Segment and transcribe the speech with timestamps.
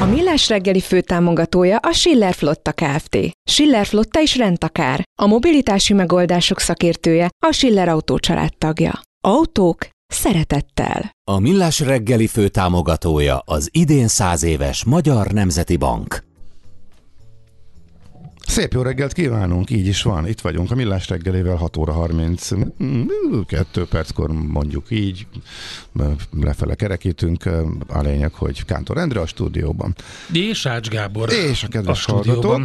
[0.00, 3.18] A Millás reggeli főtámogatója a Schiller Flotta Kft.
[3.50, 5.02] Schiller Flotta is rendtakár.
[5.20, 8.18] A mobilitási megoldások szakértője a Schiller Autó
[8.58, 9.00] tagja.
[9.24, 11.10] Autók szeretettel.
[11.30, 16.27] A Millás reggeli főtámogatója az idén száz éves Magyar Nemzeti Bank.
[18.48, 20.26] Szép jó reggelt kívánunk, így is van.
[20.26, 25.26] Itt vagyunk a Millás reggelével 6 óra 32 perckor mondjuk így.
[26.40, 27.46] Lefele kerekítünk.
[27.88, 29.94] A lényeg, hogy Kántor Endre a stúdióban.
[30.32, 32.60] És Ács Gábor És a kedves a hallgató.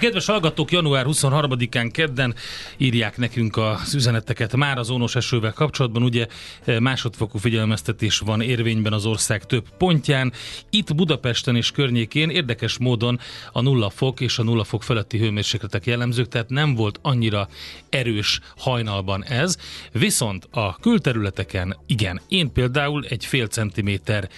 [0.00, 2.34] Kedves hallgatók, január 23-án kedden
[2.76, 6.02] írják nekünk az üzeneteket már az ónos esővel kapcsolatban.
[6.02, 6.26] Ugye
[6.64, 10.32] eh, másodfokú figyelmeztetés van érvényben az ország több pontján.
[10.70, 13.20] Itt Budapesten és környékén érdekes módon
[13.52, 17.48] a nulla fok és a nulla fok feletti hőmérsékletek jellemzők, tehát nem volt annyira
[17.88, 19.56] erős hajnalban ez.
[19.92, 22.20] Viszont a külterületeken igen.
[22.28, 24.28] Én például egy fél centiméter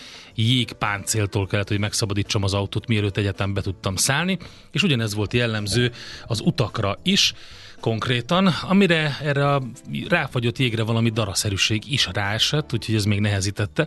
[0.43, 4.38] jégpáncéltól kellett, hogy megszabadítsam az autót, mielőtt egyetem be tudtam szállni,
[4.72, 5.93] és ugyanez volt jellemző
[6.26, 7.34] az utakra is,
[7.81, 9.62] konkrétan, amire erre a
[10.09, 13.87] ráfagyott jégre valami daraszerűség is ráesett, úgyhogy ez még nehezítette.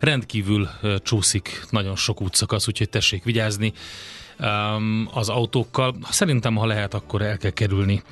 [0.00, 0.68] Rendkívül
[1.02, 3.72] csúszik nagyon sok útszakasz, úgyhogy tessék vigyázni
[5.12, 5.96] az autókkal.
[6.10, 8.02] Szerintem, ha lehet, akkor el kell kerülni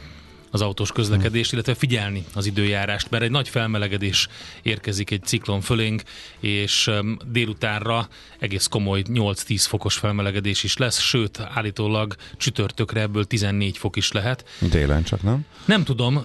[0.55, 4.29] az autós közlekedést, illetve figyelni az időjárást, mert egy nagy felmelegedés
[4.63, 6.03] érkezik egy ciklon fölénk,
[6.41, 6.91] és
[7.27, 14.13] délutánra egész komoly 8-10 fokos felmelegedés is lesz, sőt, állítólag csütörtökre ebből 14 fok is
[14.13, 14.45] lehet.
[14.71, 15.47] Délen csak, nem?
[15.65, 16.25] Nem tudom,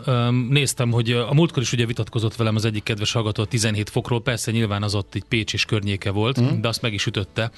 [0.50, 4.22] néztem, hogy a múltkor is ugye vitatkozott velem az egyik kedves hallgató a 17 fokról,
[4.22, 6.62] persze nyilván az ott egy Pécs és környéke volt, mm.
[6.62, 7.52] de azt meg is ütötte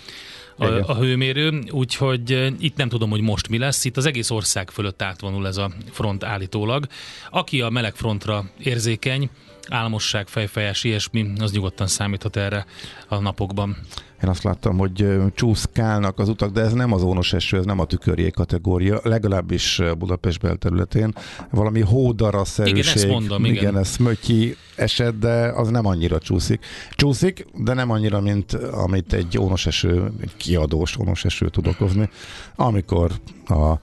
[0.57, 0.81] a, Igen.
[0.81, 3.85] a hőmérő, úgyhogy eh, itt nem tudom, hogy most mi lesz.
[3.85, 6.87] Itt az egész ország fölött átvonul ez a front állítólag.
[7.29, 9.29] Aki a meleg frontra érzékeny,
[9.69, 12.65] álmosság, fejfejás, ilyesmi, az nyugodtan számíthat erre
[13.07, 13.77] a napokban.
[14.23, 17.79] Én azt láttam, hogy csúszkálnak az utak, de ez nem az ónos eső, ez nem
[17.79, 21.13] a tükörjég kategória, legalábbis Budapest belterületén.
[21.51, 22.77] Valami hódaraszerűség.
[22.77, 23.55] Igen, ezt mondom, igen.
[23.55, 23.77] igen.
[23.77, 26.65] ez mötyi eset, de az nem annyira csúszik.
[26.91, 32.09] Csúszik, de nem annyira, mint amit egy ónos eső, egy kiadós ónos eső tud okozni,
[32.55, 33.11] amikor
[33.45, 33.73] a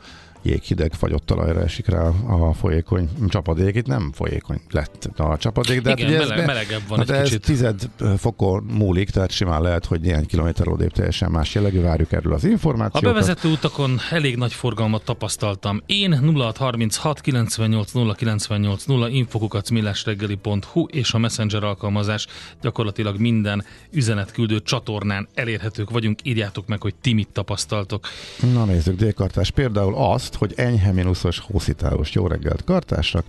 [0.42, 3.74] jéghideg fagyott talajra esik rá a folyékony csapadék.
[3.74, 7.10] Itt nem folyékony lett a csapadék, de Igen, hát ugye meleg- ez, melegebb van hát
[7.10, 7.44] egy ez kicsit.
[7.44, 11.80] tized fokon múlik, tehát simán lehet, hogy néhány kilométer odébb teljesen más jellegű.
[11.80, 13.12] Várjuk erről az A információkat.
[13.14, 15.82] bevezető utakon elég nagy forgalmat tapasztaltam.
[15.86, 22.26] Én 0636 98 0 98 0 infokukacmillásreggeli.hu és a Messenger alkalmazás
[22.60, 26.18] gyakorlatilag minden üzenetküldő csatornán elérhetők vagyunk.
[26.22, 28.06] Írjátok meg, hogy ti mit tapasztaltok.
[28.52, 29.94] Na nézzük, délkartás például
[30.28, 33.24] azt, hogy enyhe mínuszos hószitálós jó reggelt kartásnak,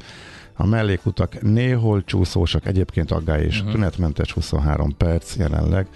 [0.54, 3.72] a mellékutak néhol csúszósak, egyébként aggály és uh-huh.
[3.72, 5.88] tünetmentes 23 perc jelenleg,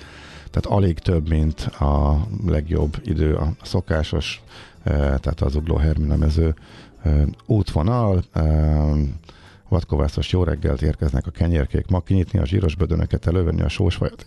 [0.51, 4.41] tehát alig több, mint a legjobb idő, a szokásos,
[4.83, 6.55] eh, tehát az ugló Hermina mező
[7.01, 8.43] eh, útvonal, eh,
[9.69, 14.25] vadkovászos jó reggelt érkeznek a kenyérkék, ma kinyitni a zsíros bödönöket, elővenni a sósvajat,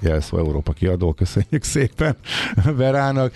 [0.00, 2.16] jelszó Európa kiadó, köszönjük szépen
[2.82, 3.32] Verának.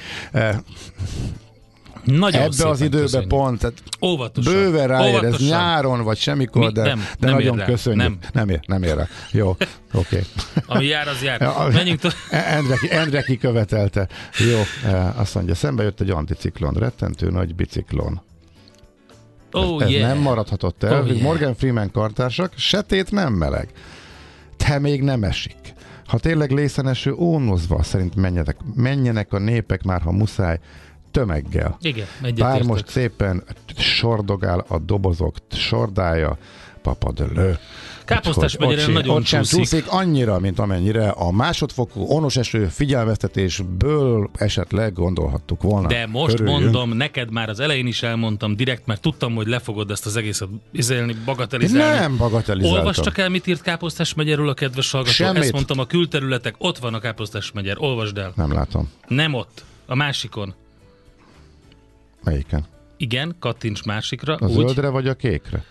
[2.04, 3.28] Nagyon Ebbe az időbe köszönjük.
[3.28, 4.52] pont, tehát Óvatosan.
[4.52, 6.72] bőven ráér, ez nyáron vagy semmikor, Mi?
[6.72, 8.02] de, Nem, de nem nagyon ér köszönjük.
[8.02, 8.18] Nem.
[8.32, 9.06] nem ér, nem ér rá.
[9.30, 9.66] Jó, oké.
[9.92, 10.22] Okay.
[10.66, 11.40] Ami jár, az jár.
[11.40, 12.14] Ja, Menjünk to-
[12.56, 14.08] Endre, Endre kikövetelte.
[14.50, 18.20] Jó, eh, azt mondja, szembe jött egy anticiklon, rettentő nagy biciklon.
[19.52, 20.08] Oh, ez yeah.
[20.08, 21.00] nem maradhatott el.
[21.00, 21.20] Oh, yeah.
[21.20, 23.68] Morgan Freeman kartársak, setét nem meleg.
[24.56, 25.56] Te még nem esik.
[26.06, 30.58] Ha tényleg lészeneső ónozva szerint menjenek, menjenek a népek már, ha muszáj,
[31.12, 31.76] tömeggel.
[31.80, 32.64] Igen, Bár egyetértek.
[32.64, 33.42] most szépen
[33.76, 36.38] sordogál a dobozok sordája,
[36.82, 37.58] papadölő.
[38.04, 39.84] Káposztás ott nagyon ott sem csúszik.
[39.88, 45.88] annyira, mint amennyire a másodfokú onos eső figyelmeztetésből esetleg gondolhattuk volna.
[45.88, 46.62] De most Örüljünk.
[46.62, 50.16] mondom, neked már az elején is elmondtam direkt, mert tudtam, hogy le fogod ezt az
[50.16, 51.98] egészet izélni, bagatelizálni.
[51.98, 52.78] Nem bagatelizáltam.
[52.78, 55.12] Olvasd csak el, mit írt Káposztás megyerről a kedves hallgató.
[55.14, 55.42] Semmit.
[55.42, 58.32] Ezt mondtam, a külterületek, ott van a Káposztás megyer, olvasd el.
[58.36, 58.90] Nem látom.
[59.08, 60.54] Nem ott, a másikon.
[62.24, 62.64] Melyiken?
[62.96, 64.34] Igen, kattints másikra.
[64.34, 64.52] A úgy.
[64.52, 65.64] zöldre vagy a kékre?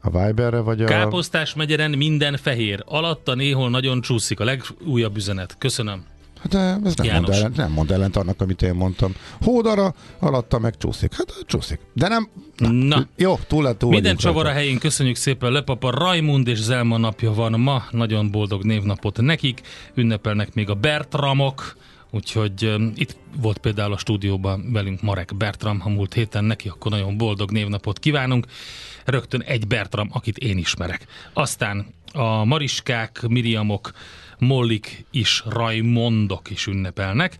[0.00, 0.86] A Viberre vagy a...
[0.86, 2.82] Káposztás megyeren minden fehér.
[2.86, 4.40] Alatta néhol nagyon csúszik.
[4.40, 5.56] A legújabb üzenet.
[5.58, 6.04] Köszönöm.
[6.42, 7.28] Hát de ez nem János.
[7.28, 9.14] mond, ellent, nem mond ellent annak, amit én mondtam.
[9.40, 11.14] Hódara, alatta meg csúszik.
[11.14, 11.80] Hát csúszik.
[11.92, 12.28] De nem...
[12.56, 15.90] Na, Jó, túl lett túl Minden csavar a helyén, köszönjük szépen Lepapa.
[15.90, 19.60] Rajmund és Zelma napja van ma, nagyon boldog névnapot nekik.
[19.94, 21.76] Ünnepelnek még a Bertramok,
[22.10, 27.16] úgyhogy itt volt például a stúdióban velünk Marek Bertram, ha múlt héten neki, akkor nagyon
[27.16, 28.46] boldog névnapot kívánunk.
[29.04, 31.06] Rögtön egy Bertram, akit én ismerek.
[31.32, 33.92] Aztán a Mariskák, Miriamok,
[34.38, 37.38] Mollik is, Rajmondok is ünnepelnek.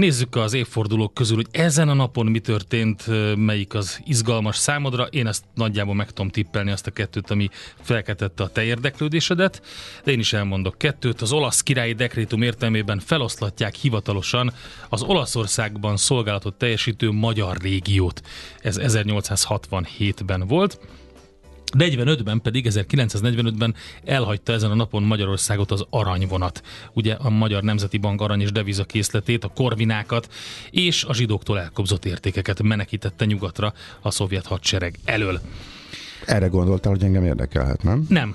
[0.00, 3.04] Nézzük az évfordulók közül, hogy ezen a napon mi történt,
[3.36, 5.04] melyik az izgalmas számodra.
[5.04, 7.48] Én ezt nagyjából meg tudom tippelni azt a kettőt, ami
[7.80, 9.62] felkeltette a te érdeklődésedet,
[10.04, 11.20] de én is elmondok kettőt.
[11.20, 14.52] Az olasz királyi dekrétum értelmében feloszlatják hivatalosan
[14.88, 18.22] az Olaszországban szolgálatot teljesítő magyar régiót.
[18.60, 20.78] Ez 1867-ben volt.
[21.78, 23.74] 45-ben pedig, 1945-ben
[24.04, 26.62] elhagyta ezen a napon Magyarországot az aranyvonat.
[26.92, 30.28] Ugye a Magyar Nemzeti Bank arany és devizakészletét, a korvinákat
[30.70, 35.40] és a zsidóktól elkobzott értékeket menekítette nyugatra a szovjet hadsereg elől.
[36.26, 38.06] Erre gondoltál, hogy engem érdekelhet, nem?
[38.08, 38.34] Nem.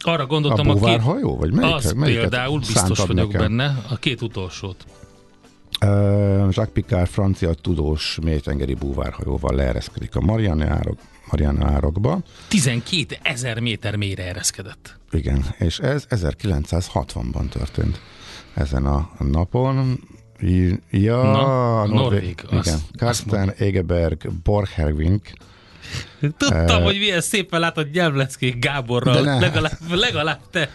[0.00, 0.80] Arra gondoltam, a, két...
[0.82, 1.36] búvárhajó?
[1.36, 3.40] Vagy melyik, Az melyiket például biztos vagyok nekem?
[3.40, 4.84] benne, a két utolsót.
[5.80, 5.90] Uh,
[6.38, 10.98] Jacques Picard francia tudós mélytengeri búvárhajóval leereszkedik a Marianne, árok,
[11.30, 12.22] Marianne árokba.
[12.48, 14.98] 12 ezer méter mélyre ereszkedett.
[15.10, 18.00] Igen, és ez 1960-ban történt
[18.54, 20.00] ezen a napon.
[20.90, 21.92] Ja, Na, Norvég.
[21.92, 25.30] Norvég, Igen, Karsten Egeberg Borchhervink.
[26.36, 29.14] Tudtam, hogy milyen szépen látod nyelvleckék Gáborral.
[29.14, 29.38] De ne.
[29.38, 30.70] Legalább, legalább te.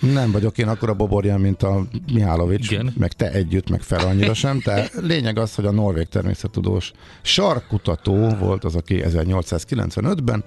[0.00, 2.92] Nem vagyok én akkora boborján, mint a Mihálovics, Igen.
[2.98, 6.92] meg te együtt, meg fel annyira sem, de lényeg az, hogy a norvég természettudós
[7.22, 10.44] sarkkutató volt az, aki 1895-ben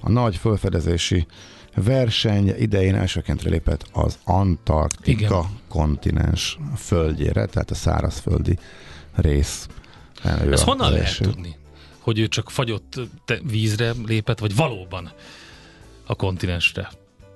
[0.00, 1.26] a nagy felfedezési
[1.74, 5.44] verseny idején elsőként lépett az Antarktika Igen.
[5.68, 8.58] kontinens földjére, tehát a szárazföldi
[9.14, 9.66] rész.
[10.50, 11.56] Ezt a- honnan lehet tudni?
[12.06, 13.00] Hogy ő csak fagyott
[13.42, 15.12] vízre lépett, vagy valóban
[16.06, 16.90] a kontinensre?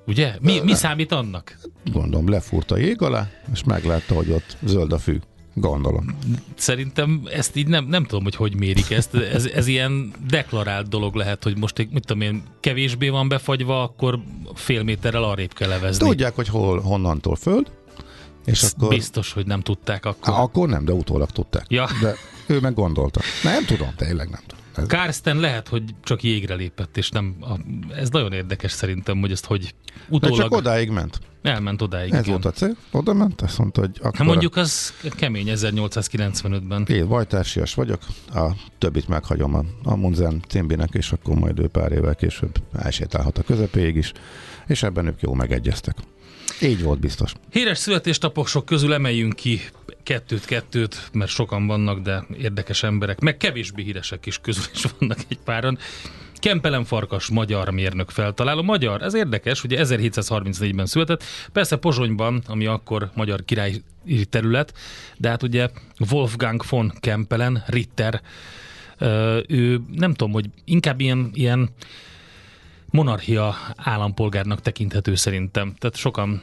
[0.07, 0.37] Ugye?
[0.41, 1.59] Mi, mi számít annak?
[1.93, 5.19] Gondolom, lefúrta a jég alá, és meglátta, hogy ott zöld a fű.
[5.55, 6.19] Gondolom.
[6.55, 9.15] Szerintem ezt így nem, nem tudom, hogy hogy mérik ezt.
[9.15, 14.21] Ez, ez ilyen deklarált dolog lehet, hogy most, mit tudom én, kevésbé van befagyva, akkor
[14.55, 16.09] fél méterrel arrébb kell levezni.
[16.09, 17.71] Tudják, hogy hol, honnantól föld,
[18.45, 18.89] és Ezt akkor...
[18.89, 20.35] Biztos, hogy nem tudták akkor.
[20.35, 21.65] Há, akkor nem, de utólag tudták.
[21.69, 21.89] Ja.
[22.01, 22.15] De
[22.47, 23.21] ő meg gondolta.
[23.43, 24.60] Nem tudom, tényleg nem tudom.
[24.81, 27.37] Ez, Karsten lehet, hogy csak jégre lépett, és nem.
[27.41, 27.55] A,
[27.95, 29.71] ez nagyon érdekes szerintem, hogy ezt hogy de
[30.09, 31.19] utólag csak odáig ment.
[31.43, 32.13] elment odáig.
[32.13, 32.31] Ez igen.
[32.31, 32.77] volt a cél.
[32.91, 36.85] Oda ment, azt mondta, hogy akkor Hát mondjuk az kemény 1895-ben.
[36.89, 38.01] én vajtársias vagyok,
[38.35, 43.39] a többit meghagyom a, a Munzen címbinek, és akkor majd ő pár évvel később elsétálhat
[43.39, 44.13] a közepéig is,
[44.67, 45.97] és ebben ők jól megegyeztek.
[46.63, 47.33] Így volt biztos.
[47.51, 49.61] Híres születésnaposok közül emeljünk ki
[50.03, 55.39] kettőt-kettőt, mert sokan vannak, de érdekes emberek, meg kevésbé híresek is közül is vannak egy
[55.45, 55.79] páran.
[56.35, 58.63] Kempelen Farkas, magyar mérnök feltaláló.
[58.63, 63.83] Magyar, ez érdekes, ugye 1734-ben született, persze Pozsonyban, ami akkor magyar királyi
[64.31, 64.75] terület,
[65.17, 65.69] de hát ugye
[66.11, 68.21] Wolfgang von Kempelen, Ritter,
[69.47, 71.69] ő nem tudom, hogy inkább ilyen, ilyen
[72.91, 75.75] monarchia állampolgárnak tekinthető szerintem.
[75.79, 76.43] Tehát sokan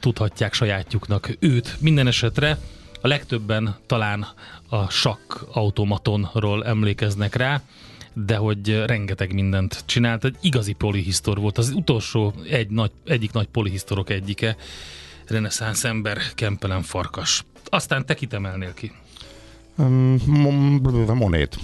[0.00, 1.76] tudhatják sajátjuknak őt.
[1.80, 2.58] Minden esetre
[3.00, 4.26] a legtöbben talán
[4.68, 7.62] a sakk automatonról emlékeznek rá,
[8.12, 10.24] de hogy rengeteg mindent csinált.
[10.24, 11.58] Egy igazi polihisztor volt.
[11.58, 14.56] Az utolsó egy nagy, egyik nagy polihisztorok egyike,
[15.26, 17.44] reneszánsz ember, Kempelen Farkas.
[17.64, 18.92] Aztán te kit emelnél ki?
[19.76, 21.58] Um, mon- monét.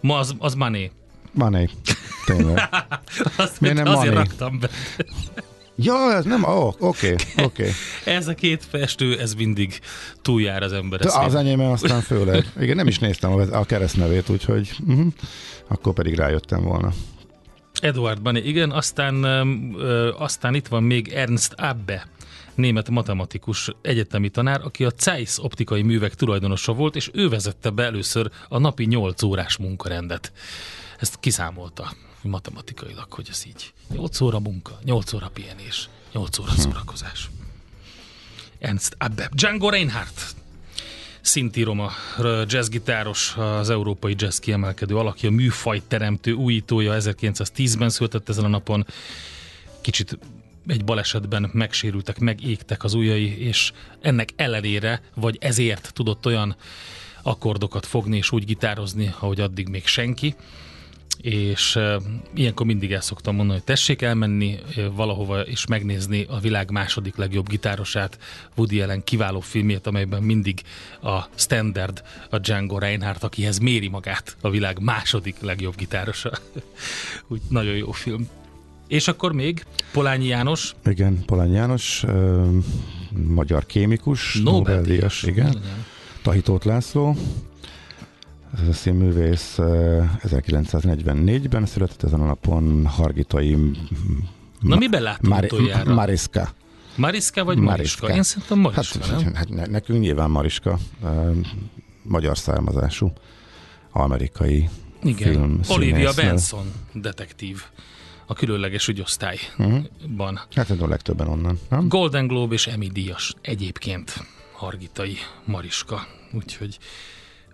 [0.00, 0.90] Ma az, az Mané.
[1.32, 1.68] Mané.
[2.24, 2.68] Tényleg.
[3.36, 4.26] Azt Miért nem azért Mané?
[4.26, 4.68] raktam be.
[5.76, 7.70] Ja, ez nem, ó, oké, oké.
[8.04, 9.80] Ez a két festő, ez mindig
[10.22, 11.22] túljár az ember eszén.
[11.22, 12.52] Az enyémben aztán főleg.
[12.60, 15.06] Igen, nem is néztem a, a keresztnevét, úgyhogy uh-huh.
[15.68, 16.92] akkor pedig rájöttem volna.
[17.80, 22.08] Eduard Bani, igen, aztán, ö, aztán itt van még Ernst Abbe,
[22.54, 27.82] német matematikus egyetemi tanár, aki a Zeiss optikai művek tulajdonosa volt, és ő vezette be
[27.82, 30.32] először a napi 8 órás munkarendet.
[30.98, 31.92] Ezt kiszámolta
[32.28, 33.72] matematikailag, hogy ez így.
[33.88, 37.30] 8 óra munka, 8 óra pihenés, 8 óra szórakozás.
[38.58, 39.28] Ernst Abbe.
[39.32, 40.34] Django Reinhardt,
[41.20, 41.90] szintíroma,
[42.46, 48.86] jazzgitáros, az európai jazz kiemelkedő alakja, műfajteremtő, újítója, 1910-ben született ezen a napon,
[49.80, 50.18] kicsit
[50.66, 56.56] egy balesetben megsérültek, megégtek az ujjai, és ennek ellenére, vagy ezért tudott olyan
[57.22, 60.34] akkordokat fogni és úgy gitározni, ahogy addig még senki,
[61.20, 62.02] és uh,
[62.34, 67.16] ilyenkor mindig el szoktam mondani, hogy tessék elmenni uh, valahova és megnézni a világ második
[67.16, 68.18] legjobb gitárosát,
[68.56, 70.62] Woody Allen kiváló filmjét, amelyben mindig
[71.02, 76.32] a standard, a Django Reinhardt, akihez méri magát a világ második legjobb gitárosa.
[77.28, 78.28] Úgy nagyon jó film.
[78.88, 82.48] És akkor még Polányi János, Igen, Polán János, ö,
[83.26, 85.62] magyar kémikus, Nobel-díjas, igen.
[86.22, 87.16] Tahitót László,
[88.72, 93.56] színművész ö, 1944-ben született ezen a napon Hargitai
[94.60, 95.94] Na miben láttunk Mari- utoljára?
[95.94, 96.48] Mariska.
[96.96, 98.06] Mariska vagy Mariska?
[98.06, 98.16] Mariska.
[98.16, 99.34] Én szerintem Mariska, Hát, nem?
[99.34, 100.78] hát ne- nekünk nyilván Mariska,
[102.02, 103.12] magyar származású,
[103.92, 104.68] amerikai
[105.02, 105.32] Igen.
[105.32, 106.12] film Olivia.
[106.16, 107.62] Benson, detektív
[108.26, 110.40] a különleges ügyosztályban.
[110.54, 111.88] Hát ez a legtöbben onnan, nem?
[111.88, 116.06] Golden Globe és Emmy díjas egyébként Hargitai Mariska.
[116.32, 116.78] Úgyhogy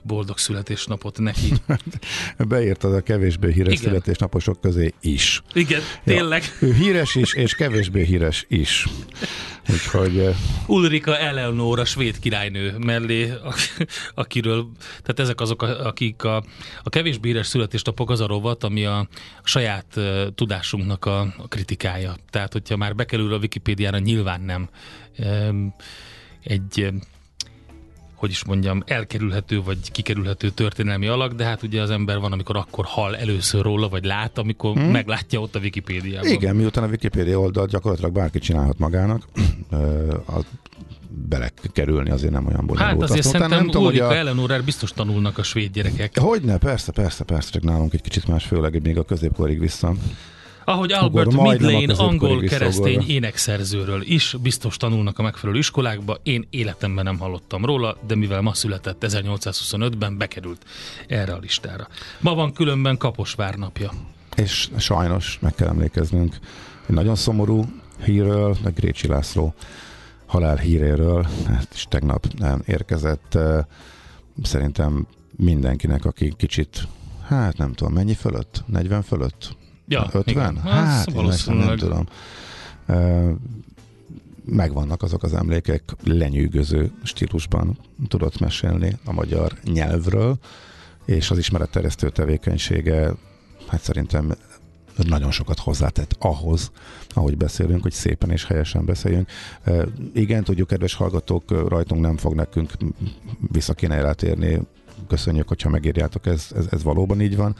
[0.02, 1.52] boldog születésnapot neki.
[2.48, 3.84] Beírtad a kevésbé híres Igen.
[3.84, 5.42] születésnaposok közé is.
[5.52, 6.42] Igen, tényleg.
[6.60, 8.86] Ja, ő híres is, és kevésbé híres is.
[9.68, 13.32] Úgyhogy eh, Ulrika Eleonor, a svéd királynő mellé,
[14.14, 16.36] akiről, tehát ezek azok, akik a,
[16.82, 19.08] a kevésbé híres születésnapok az a rovat, ami a
[19.44, 22.16] saját uh, tudásunknak a, a kritikája.
[22.30, 24.68] Tehát, hogyha már bekerül a Wikipédiára, nyilván nem
[25.18, 25.74] um,
[26.42, 26.92] egy
[28.20, 32.56] hogy is mondjam, elkerülhető vagy kikerülhető történelmi alak, de hát ugye az ember van, amikor
[32.56, 34.90] akkor hal először róla, vagy lát, amikor hmm.
[34.90, 36.30] meglátja ott a Wikipédiában.
[36.30, 39.28] igen, miután a Wikipédia oldalt gyakorlatilag bárki csinálhat magának,
[40.28, 40.40] a
[41.28, 42.90] belekerülni azért nem olyan bonyolult.
[42.90, 46.18] Hát azért Aztán szerintem nem tudom, hogy Ulrika a, Eleanor biztos tanulnak a svéd gyerekek.
[46.18, 49.94] Hogyne, persze, persze, persze, csak nálunk egy kicsit más, főleg még a középkorig vissza.
[50.70, 56.16] Ahogy Albert Ugor, majdnem a Midlane angol keresztény énekszerzőről is biztos tanulnak a megfelelő iskolákba.
[56.22, 60.64] Én életemben nem hallottam róla, de mivel ma született 1825-ben, bekerült
[61.08, 61.88] erre a listára.
[62.20, 63.90] Ma van különben Kaposvár napja.
[64.36, 66.36] És sajnos meg kell emlékeznünk
[66.86, 67.64] egy nagyon szomorú
[68.04, 69.54] hírről, a Grécsi László
[70.26, 73.34] halál híréről, hát is tegnap nem érkezett.
[73.34, 73.64] eh,
[74.42, 76.88] Szerintem mindenkinek, aki kicsit,
[77.26, 78.62] hát nem tudom, mennyi fölött?
[78.66, 79.56] 40 fölött?
[79.90, 80.22] Ja, 50?
[80.26, 80.56] igen.
[80.62, 81.78] Hát, Az én ezt nem valószínűleg.
[81.78, 82.06] tudom.
[84.44, 87.78] Megvannak azok az emlékek, lenyűgöző stílusban
[88.08, 90.38] tudott mesélni a magyar nyelvről,
[91.04, 93.12] és az ismeretterjesztő tevékenysége
[93.68, 94.34] hát szerintem
[94.96, 96.70] nagyon sokat hozzátett ahhoz,
[97.08, 99.28] ahogy beszélünk, hogy szépen és helyesen beszéljünk.
[99.62, 102.72] E, igen, tudjuk, kedves hallgatók, rajtunk nem fog nekünk
[103.52, 104.60] vissza kéne eltérni.
[105.08, 107.56] Köszönjük, hogyha megírjátok, ez, ez, ez valóban így van.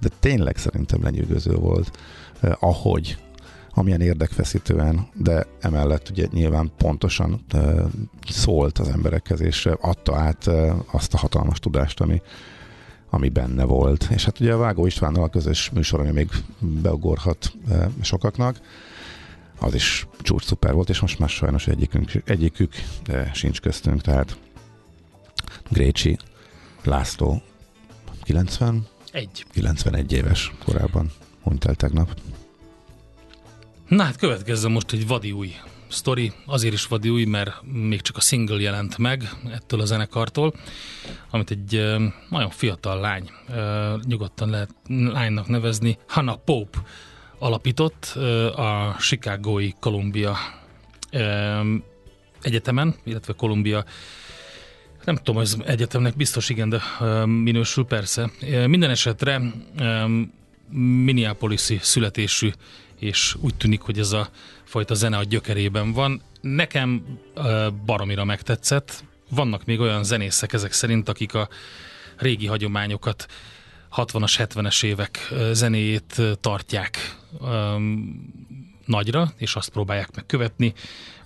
[0.00, 1.98] De tényleg szerintem lenyűgöző volt,
[2.40, 3.18] eh, ahogy
[3.74, 7.74] amilyen érdekfeszítően, de emellett ugye nyilván pontosan eh,
[8.28, 12.22] szólt az emberekhez, és adta át eh, azt a hatalmas tudást, ami,
[13.10, 14.08] ami benne volt.
[14.10, 16.28] És hát ugye a Vágó Istvánnal a közös műsor, ami még
[16.58, 18.60] beugorhat eh, sokaknak,
[19.60, 22.72] az is csúcs szuper volt, és most már sajnos egyikünk, egyikük
[23.04, 24.36] eh, sincs köztünk, tehát
[25.68, 26.18] Grécsi
[26.84, 27.42] László
[28.22, 29.44] 90, Egy.
[29.52, 31.10] 91 éves korában
[31.42, 32.20] hunyt el tegnap.
[33.88, 35.54] Na hát következzen most egy vadi új
[35.88, 40.54] sztori, azért is vadi új, mert még csak a single jelent meg ettől a zenekartól,
[41.30, 41.84] amit egy
[42.28, 43.30] nagyon fiatal lány,
[44.04, 46.78] nyugodtan lehet lánynak nevezni, Hannah Pope
[47.38, 48.04] alapított
[48.54, 50.36] a Chicagói Columbia
[52.42, 53.84] egyetemen, illetve Columbia
[55.04, 56.80] nem tudom, az egyetemnek biztos igen, de
[57.24, 58.30] minősül persze.
[58.66, 59.40] Minden esetre
[61.04, 62.50] Minneapolis-i születésű,
[62.98, 64.28] és úgy tűnik, hogy ez a
[64.64, 66.22] fajta zene a gyökerében van.
[66.40, 67.18] Nekem
[67.86, 69.04] baromira megtetszett.
[69.30, 71.48] Vannak még olyan zenészek ezek szerint, akik a
[72.16, 73.26] régi hagyományokat
[73.96, 77.16] 60-as, 70-es évek zenéjét tartják.
[78.84, 80.72] Nagyra, és azt próbálják megkövetni.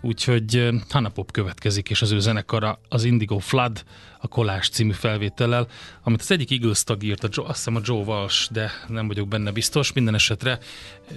[0.04, 3.84] Úgyhogy Hanna Pop következik, és az ő zenekara az Indigo Flood,
[4.20, 5.66] a Kolás című felvétellel,
[6.02, 9.06] amit az egyik Eagles tag írt, a Joe, azt hiszem a Joe Walsh, de nem
[9.06, 9.92] vagyok benne biztos.
[9.92, 10.58] Minden esetre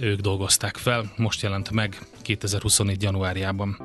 [0.00, 3.02] ők dolgozták fel, most jelent meg 2024.
[3.02, 3.76] januárjában.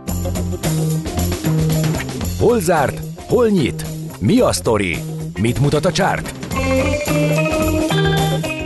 [2.40, 3.00] Hol zárt?
[3.16, 3.86] Hol nyit?
[4.20, 4.98] Mi a sztori?
[5.40, 6.34] Mit mutat a csárt?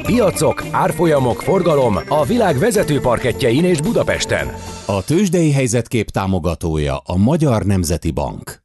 [0.05, 4.76] Piacok, árfolyamok, forgalom a világ vezető parketjein és Budapesten.
[4.89, 8.61] A tőzsdei helyzetkép támogatója a Magyar Nemzeti Bank.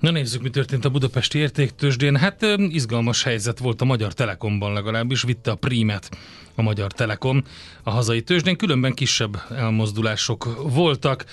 [0.00, 2.16] Na nézzük, mi történt a budapesti értéktősdén.
[2.16, 6.10] Hát izgalmas helyzet volt a Magyar Telekomban legalábbis, vitte a prímet
[6.54, 7.44] a Magyar Telekom
[7.82, 11.24] a hazai tőzsdén, különben kisebb elmozdulások voltak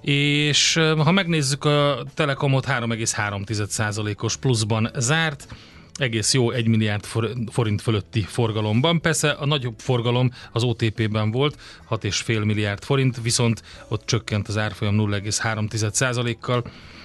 [0.00, 5.48] és ha megnézzük a Telekomot 3,3%-os pluszban zárt,
[6.02, 7.04] egész jó 1 milliárd
[7.50, 9.00] forint fölötti forgalomban.
[9.00, 11.58] Persze a nagyobb forgalom az OTP-ben volt,
[11.90, 16.64] 6,5 milliárd forint, viszont ott csökkent az árfolyam 0,3%-kal.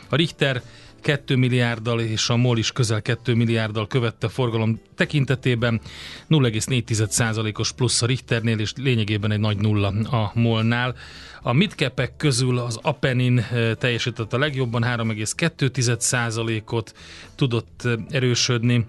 [0.09, 0.61] A Richter
[1.05, 5.81] 2 milliárddal és a MOL is közel 2 milliárddal követte forgalom tekintetében.
[6.29, 10.95] 0,4%-os plusz a Richternél és lényegében egy nagy nulla a MOL-nál.
[11.41, 16.93] A midcapek közül az Apenin eh, teljesített a legjobban, 3,2%-ot
[17.35, 18.85] tudott eh, erősödni.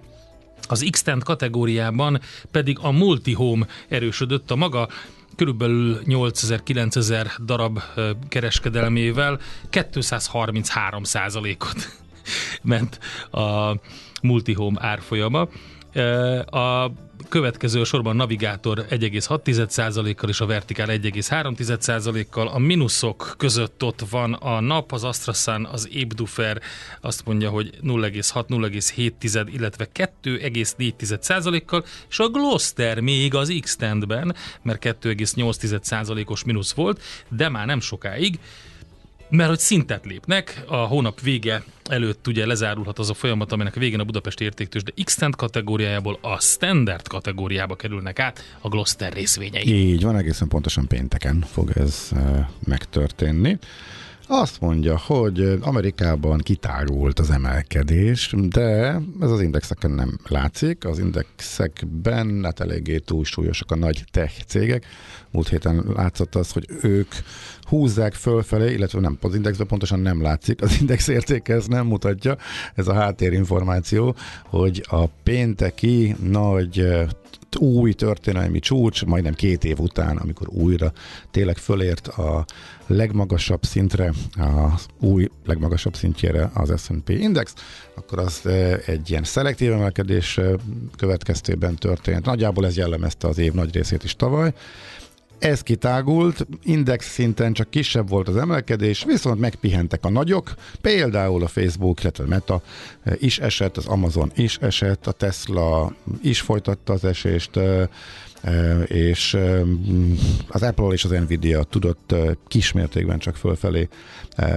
[0.68, 2.20] Az x kategóriában
[2.50, 4.88] pedig a Multihome erősödött a maga
[5.36, 12.04] körülbelül 8000-9000 darab eh, kereskedelmével 233% ot
[12.62, 12.98] ment
[13.30, 13.76] a
[14.22, 15.48] Multihome árfolyama.
[16.44, 16.90] A
[17.28, 22.48] következő sorban Navigátor 1,6%-kal és a Vertikál 1,3%-kal.
[22.48, 26.60] A mínuszok között ott van a nap, az Astrasan, az Ébdufer
[27.00, 36.44] azt mondja, hogy 0,6-0,7, illetve 2,4%-kal, és a Gloster még az x ben mert 2,8%-os
[36.44, 38.38] mínusz volt, de már nem sokáig
[39.28, 43.80] mert hogy szintet lépnek, a hónap vége előtt ugye lezárulhat az a folyamat, aminek a
[43.80, 49.66] végén a Budapesti értéktős, de x kategóriájából a standard kategóriába kerülnek át a Gloster részvényei.
[49.66, 53.58] Így van, egészen pontosan pénteken fog ez e, megtörténni.
[54.28, 60.84] Azt mondja, hogy Amerikában kitágult az emelkedés, de ez az indexeken nem látszik.
[60.84, 64.84] Az indexekben hát eléggé túlsúlyosak a nagy tech cégek.
[65.30, 67.12] Múlt héten látszott az, hogy ők
[67.62, 72.36] húzzák fölfelé, illetve nem, az indexben pontosan nem látszik, az index értéke ez nem mutatja,
[72.74, 76.86] ez a háttérinformáció, hogy a pénteki nagy
[77.58, 80.92] új történelmi csúcs, majdnem két év után, amikor újra
[81.30, 82.44] tényleg fölért a
[82.86, 87.54] legmagasabb szintre, az új legmagasabb szintjére az S&P Index,
[87.94, 88.46] akkor az
[88.86, 90.40] egy ilyen szelektív emelkedés
[90.96, 92.24] következtében történt.
[92.24, 94.52] Nagyjából ez jellemezte az év nagy részét is tavaly,
[95.38, 101.48] ez kitágult, index szinten csak kisebb volt az emelkedés, viszont megpihentek a nagyok, például a
[101.48, 102.62] Facebook, illetve a Meta
[103.18, 107.58] is esett, az Amazon is esett, a Tesla is folytatta az esést,
[108.84, 109.36] és
[110.48, 112.14] az Apple és az Nvidia tudott
[112.48, 113.88] kismértékben csak fölfelé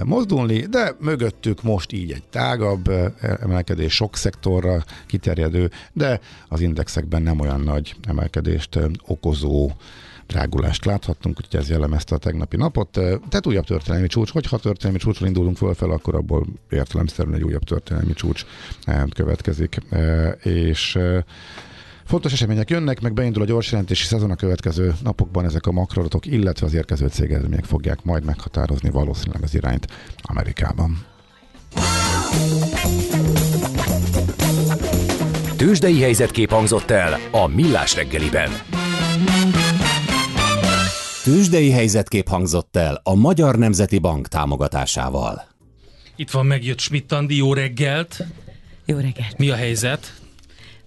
[0.04, 2.90] mozdulni, de mögöttük most így egy tágabb
[3.40, 9.70] emelkedés, sok szektorra kiterjedő, de az indexekben nem olyan nagy emelkedést okozó
[10.30, 12.90] drágulást láthattunk, úgyhogy ez jellemezte a tegnapi napot.
[12.90, 18.12] Tehát újabb történelmi csúcs, hogyha történelmi csúcsról indulunk fölfel, akkor abból értelemszerűen egy újabb történelmi
[18.12, 18.44] csúcs
[19.14, 19.78] következik.
[20.42, 20.98] És
[22.04, 26.26] Fontos események jönnek, meg beindul a gyors jelentési szezon a következő napokban, ezek a makroadatok,
[26.26, 29.86] illetve az érkező cégeredmények fogják majd meghatározni valószínűleg az irányt
[30.22, 31.06] Amerikában.
[35.56, 38.50] Tőzsdei helyzetkép hangzott el a Millás reggeliben.
[41.30, 45.44] Tőzsdei helyzetkép hangzott el a Magyar Nemzeti Bank támogatásával.
[46.16, 48.24] Itt van megjött Schmidt Andi, jó reggelt!
[48.84, 49.38] Jó reggelt!
[49.38, 50.14] Mi a helyzet?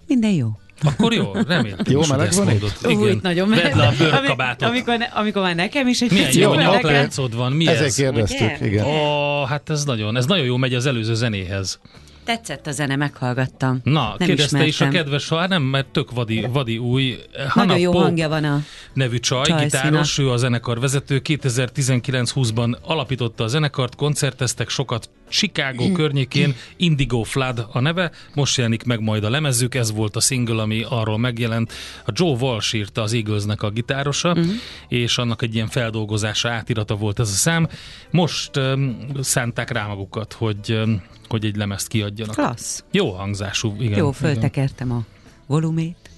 [0.06, 0.48] Minden jó.
[0.82, 1.78] Akkor jó, remélem.
[1.90, 2.48] Jó meleg van.
[2.82, 2.96] Igen.
[2.98, 3.76] Úgy, nagyon meleg.
[3.76, 4.68] le a bőrkabátot.
[4.68, 7.94] Amikor, amikor már nekem is egy Milyen jó nyakláncod van, mi Ezek ez?
[7.94, 8.84] kérdeztük, igen.
[8.84, 11.80] Ó, oh, hát ez nagyon, ez nagyon jó megy az előző zenéhez.
[12.24, 13.80] Tetszett a zene, meghallgattam.
[13.82, 17.18] Na, nem kérdezte is a kedves, hát nem, mert tök vadi, vadi új.
[17.32, 21.20] Nagyon Hanna jó Pope hangja van a nevű csaj, csaj gitáros, ő a zenekar vezető.
[21.24, 29.00] 2019-20-ban alapította a zenekart, koncerteztek sokat Chicago környékén, Indigo Flood a neve, most jelenik meg
[29.00, 31.72] majd a lemezük, ez volt a single, ami arról megjelent.
[32.06, 34.46] A Joe Walsh írta az Eaglesnek a gitárosa, uh-huh.
[34.88, 37.68] és annak egy ilyen feldolgozása, átirata volt ez a szám.
[38.10, 42.34] Most um, szánták rá magukat, hogy um, hogy egy lemezt kiadjanak.
[42.34, 42.84] Klassz.
[42.90, 43.98] Jó hangzású, igen.
[43.98, 44.98] Jó, föltekertem igen.
[44.98, 45.04] a
[45.46, 46.10] volumét.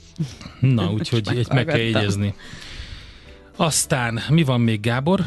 [0.60, 2.34] Na, úgyhogy egy meg kell jegyezni.
[3.56, 5.24] Aztán mi van még, Gábor?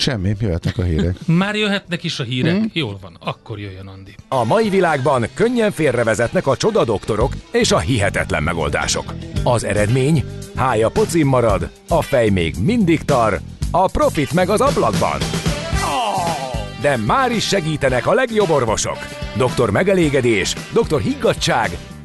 [0.00, 1.16] Semmi, jöhetnek a hírek.
[1.42, 2.56] Már jöhetnek is a hírek?
[2.56, 2.70] Hmm.
[2.72, 4.14] Jól van, akkor jöjjön Andi.
[4.28, 9.14] A mai világban könnyen félrevezetnek a csoda doktorok és a hihetetlen megoldások.
[9.44, 10.24] Az eredmény?
[10.54, 15.18] Hája pocim marad, a fej még mindig tar, a profit meg az ablakban.
[16.80, 18.98] De már is segítenek a legjobb orvosok.
[19.36, 21.70] Doktor megelégedés, doktor higgadság,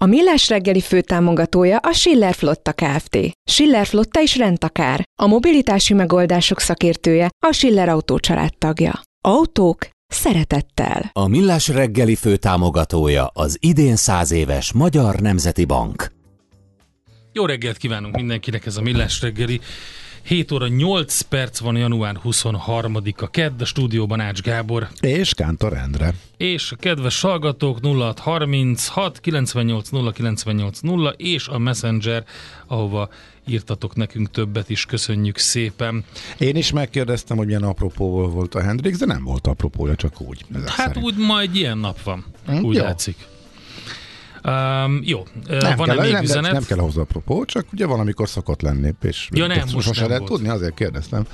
[0.00, 3.18] A Millás reggeli főtámogatója a Schiller Flotta Kft.
[3.50, 5.04] Schiller Flotta is rendtakár.
[5.20, 8.18] A mobilitási megoldások szakértője a Schiller Autó
[8.58, 9.00] tagja.
[9.24, 11.10] Autók szeretettel.
[11.12, 16.12] A Millás reggeli főtámogatója az idén száz éves Magyar Nemzeti Bank.
[17.32, 19.60] Jó reggelt kívánunk mindenkinek, ez a Millás reggeli.
[20.28, 24.88] 7 óra 8 perc van január 23-a kedd, a stúdióban Ács Gábor.
[25.00, 26.14] És Kántor Endre.
[26.36, 32.24] És a kedves hallgatók 0636 98 098 0 és a Messenger,
[32.66, 33.08] ahova
[33.46, 36.04] írtatok nekünk többet is, köszönjük szépen.
[36.38, 40.44] Én is megkérdeztem, hogy milyen apropóval volt a Hendrix, de nem volt apropója, csak úgy.
[40.66, 41.04] Hát szerint.
[41.04, 42.82] úgy majd ilyen nap van, hm, úgy jó.
[42.82, 43.16] látszik.
[44.48, 46.52] Um, jó, nem van kell, még nem, üzenet?
[46.52, 50.24] Nem kell hozzá apropó, csak ugye valamikor szokott lenni, és ja, nem, most nem lehet
[50.24, 51.26] tudni, azért kérdeztem.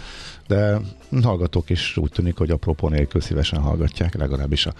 [0.47, 0.81] De
[1.23, 4.75] hallgatók is úgy tűnik, hogy apropó nélkül szívesen hallgatják, legalábbis a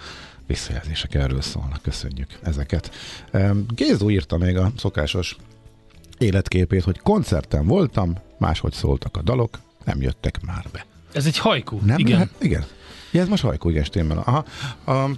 [0.47, 1.81] visszajelzések erről szólnak.
[1.81, 2.91] Köszönjük ezeket.
[3.67, 5.35] Gézó írta még a szokásos
[6.17, 10.85] életképét, hogy koncerten voltam, máshogy szóltak a dalok, nem jöttek már be.
[11.13, 12.11] Ez egy hajkú, nem igen.
[12.11, 12.65] Lehet, igen.
[13.11, 14.17] Ja, ez most hajkú, igen, stimmel.
[14.17, 14.45] Aha.
[14.85, 15.09] A,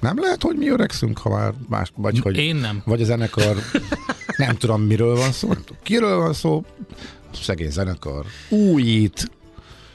[0.00, 2.36] nem lehet, hogy mi öregszünk, ha már más, vagy hogy...
[2.36, 2.82] Én nem.
[2.84, 3.56] Vagy a zenekar,
[4.36, 6.64] nem tudom miről van szó, nem tudom kiről van szó,
[7.32, 9.30] szegény zenekar újít,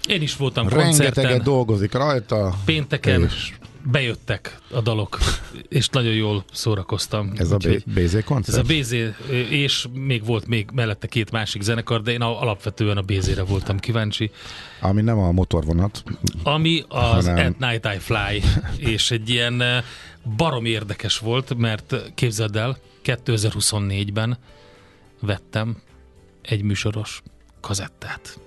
[0.07, 1.43] én is voltam Rengeteget koncerten.
[1.43, 2.55] dolgozik rajta.
[2.65, 3.53] Pénteken és...
[3.85, 5.17] bejöttek a dalok,
[5.67, 7.31] és nagyon jól szórakoztam.
[7.35, 8.57] Ez a BZ koncert?
[8.57, 8.95] Ez a BZ,
[9.49, 14.31] és még volt még mellette két másik zenekar, de én alapvetően a BZ-re voltam kíváncsi.
[14.81, 16.03] Ami nem a motorvonat.
[16.43, 17.45] Ami az hanem...
[17.45, 18.41] At Night I Fly,
[18.91, 19.83] és egy ilyen eh,
[20.37, 24.37] barom érdekes volt, mert képzeld el, 2024-ben
[25.21, 25.77] vettem
[26.41, 27.21] egy műsoros
[27.61, 28.39] kazettát.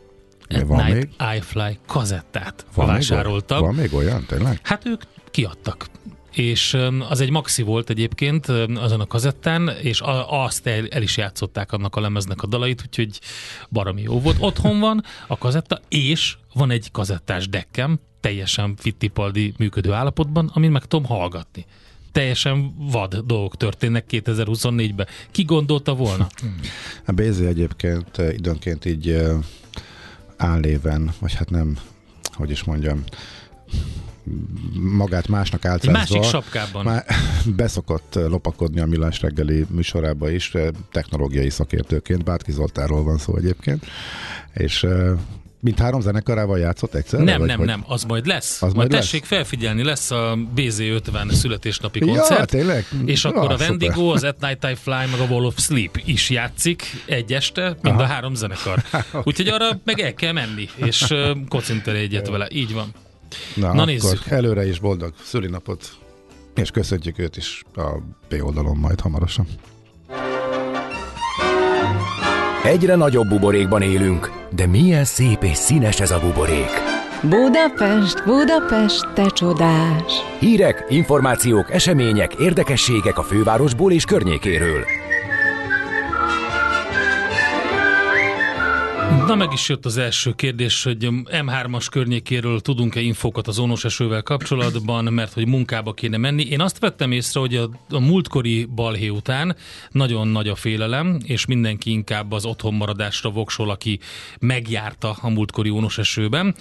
[0.49, 1.37] At van Night még?
[1.37, 3.59] I Fly kazettát van vásároltam.
[3.59, 4.61] Még, van még olyan, tényleg?
[4.63, 5.03] Hát ők
[5.39, 5.87] kiadtak
[6.33, 6.77] és
[7.09, 11.97] az egy maxi volt egyébként azon a kazettán, és azt el, el is játszották annak
[11.97, 13.21] a lemeznek a dalait, úgyhogy
[13.69, 14.37] baromi jó volt.
[14.41, 20.85] Otthon van a kazetta, és van egy kazettás dekkem, teljesen fittipaldi működő állapotban, amin meg
[20.85, 21.67] tudom hallgatni.
[22.13, 25.07] Teljesen vad dolgok történnek 2024-ben.
[25.31, 26.27] Ki gondolta volna?
[27.07, 29.23] A Bézi egyébként időnként így
[30.37, 31.79] álléven, vagy hát nem,
[32.33, 33.05] hogy is mondjam,
[34.81, 36.01] magát másnak álcázva.
[36.01, 36.85] Egy másik sapkában.
[36.85, 37.05] Már
[37.57, 40.53] beszokott lopakodni a Millás reggeli műsorába is,
[40.93, 43.87] technológiai szakértőként, Bátki Zoltáról van szó egyébként,
[44.55, 44.87] és
[45.61, 47.25] mint három zenekarával játszott egyszerre?
[47.25, 47.67] Nem, nem, hogy...
[47.67, 48.55] nem, az majd lesz.
[48.55, 49.29] Az majd, majd tessék lesz?
[49.29, 52.39] felfigyelni, lesz a BZ50 születésnapi koncert.
[52.39, 52.87] Ja, tényleg?
[53.05, 53.93] És ja, akkor a szuper.
[53.97, 57.95] az At Night I Fly, meg a Wall of Sleep is játszik egy este, mind
[57.95, 58.03] Aha.
[58.03, 58.83] a három zenekar.
[58.93, 59.21] okay.
[59.25, 61.15] Úgyhogy arra meg el kell menni, és
[61.49, 62.49] kocintani egyet vele.
[62.51, 62.93] Így van.
[63.55, 64.27] Na, Na akkor nézzük.
[64.27, 65.91] előre is boldog szülinapot,
[66.55, 67.89] és köszöntjük őt is a
[68.29, 69.47] B oldalon majd hamarosan.
[72.65, 76.71] Egyre nagyobb buborékban élünk, de milyen szép és színes ez a buborék.
[77.23, 80.13] Budapest, Budapest, te csodás!
[80.39, 84.85] Hírek, információk, események, érdekességek a fővárosból és környékéről.
[89.29, 94.23] Na meg is jött az első kérdés, hogy M3-as környékéről tudunk-e infókat az ónos esővel
[94.23, 96.45] kapcsolatban, mert hogy munkába kéne menni.
[96.45, 99.57] Én azt vettem észre, hogy a, a múltkori balhé után
[99.91, 103.99] nagyon nagy a félelem, és mindenki inkább az otthonmaradásra voksol, aki
[104.39, 106.55] megjárta a múltkori ónos esőben.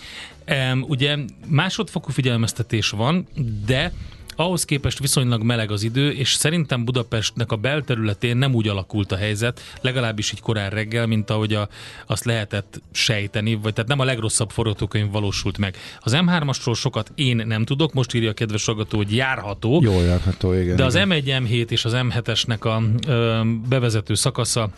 [0.71, 1.17] Um, ugye
[1.49, 3.27] másodfokú figyelmeztetés van,
[3.65, 3.91] de
[4.37, 9.15] ahhoz képest viszonylag meleg az idő, és szerintem Budapestnek a belterületén nem úgy alakult a
[9.15, 11.69] helyzet, legalábbis így korán reggel, mint ahogy a,
[12.07, 15.75] azt lehetett sejteni, vagy tehát nem a legrosszabb forgatókönyv valósult meg.
[15.99, 19.79] Az M3-asról sokat én nem tudok, most írja a kedves hallgató, hogy járható.
[19.83, 20.75] Jól járható, igen.
[20.75, 21.09] De az igen.
[21.09, 24.69] M1, M7 és az M7-esnek a ö, bevezető szakasza,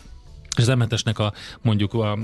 [0.56, 1.32] és az M7-esnek a
[1.62, 2.18] mondjuk a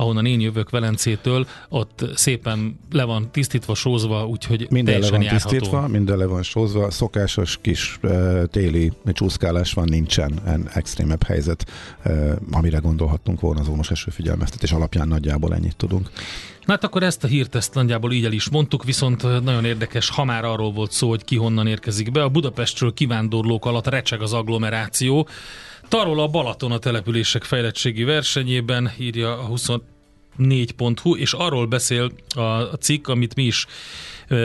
[0.00, 5.48] ahonnan én jövök Velencétől, ott szépen le van tisztítva, sózva, úgyhogy Minden le van járható.
[5.48, 11.66] tisztítva, minden le van sózva, szokásos kis uh, téli csúszkálás van, nincsen en extrémebb helyzet,
[12.04, 16.10] uh, amire gondolhattunk volna az ónos esőfigyelmeztetés alapján nagyjából ennyit tudunk.
[16.64, 20.10] Na hát akkor ezt a hírt ezt nagyjából így el is mondtuk, viszont nagyon érdekes,
[20.10, 22.22] ha már arról volt szó, hogy ki honnan érkezik be.
[22.22, 25.28] A Budapestről kivándorlók alatt recseg az agglomeráció.
[25.90, 33.08] Tarol a Balaton a települések fejlettségi versenyében, írja a 24.hu, és arról beszél a cikk,
[33.08, 33.66] amit mi is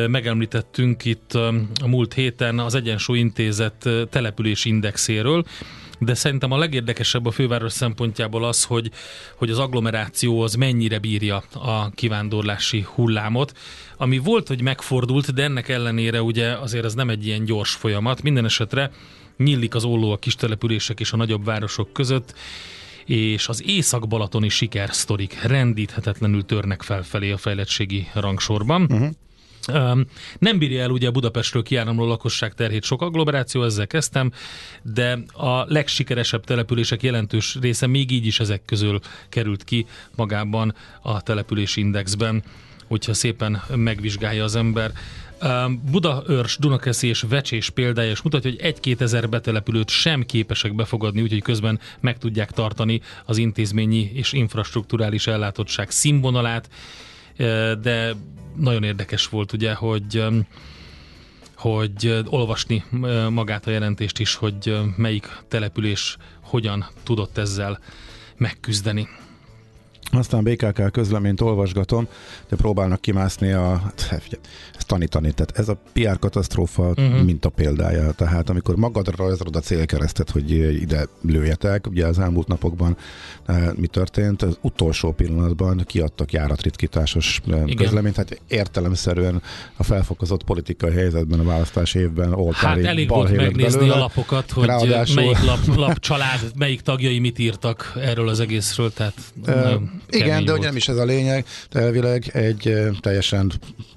[0.08, 1.34] megemlítettünk itt
[1.82, 4.66] a múlt héten az Egyensúly Intézet település
[6.00, 8.92] de szerintem a legérdekesebb a főváros szempontjából az, hogy,
[9.36, 13.58] hogy az agglomeráció az mennyire bírja a kivándorlási hullámot,
[13.98, 18.22] ami volt, hogy megfordult, de ennek ellenére ugye azért ez nem egy ilyen gyors folyamat.
[18.22, 18.92] Minden esetre
[19.38, 22.34] nyílik az olló a kis települések és a nagyobb városok között,
[23.06, 28.82] és az észak-balatoni sikersztorik rendíthetetlenül törnek felfelé a fejlettségi rangsorban.
[28.82, 29.10] Uh-huh.
[30.40, 34.32] Nem bírja el ugye Budapestről kiáramló lakosság terhét sok agglomeráció, ezzel kezdtem,
[34.82, 41.22] de a legsikeresebb települések jelentős része még így is ezek közül került ki magában a
[41.22, 42.44] települési indexben,
[42.88, 44.92] hogyha szépen megvizsgálja az ember.
[45.92, 51.42] Budaörs, Dunakeszi és Vecsés példája is mutatja, hogy egy-két ezer betelepülőt sem képesek befogadni, úgyhogy
[51.42, 56.70] közben meg tudják tartani az intézményi és infrastruktúrális ellátottság színvonalát,
[57.82, 58.16] de
[58.56, 60.24] nagyon érdekes volt ugye, hogy
[61.56, 62.84] hogy olvasni
[63.30, 67.80] magát a jelentést is, hogy melyik település hogyan tudott ezzel
[68.38, 69.08] megküzdeni.
[70.12, 72.08] Aztán BKK közleményt olvasgatom,
[72.50, 74.40] de próbálnak kimászni a, hát,
[74.78, 77.24] ezt tanítani, tehát ez a PR katasztrófa uh-huh.
[77.24, 82.48] mint a példája, tehát amikor magadra rajzolod a célkeresztet, hogy ide lőjetek, ugye az elmúlt
[82.48, 82.98] napokban
[83.46, 87.76] eh, mi történt, az utolsó pillanatban kiadtak járatritkításos eh, Igen.
[87.76, 89.42] közleményt, hát értelemszerűen
[89.78, 93.96] a felfokozott politikai helyzetben a választás évben oltári Hát elég volt megnézni belőle.
[93.96, 95.16] a lapokat, hogy Ráadásul...
[95.16, 99.14] melyik lap, lap család, melyik tagjai mit írtak erről az egészről, tehát
[99.48, 103.52] uh, igen, de ugye nem is ez a lényeg, de elvileg egy teljesen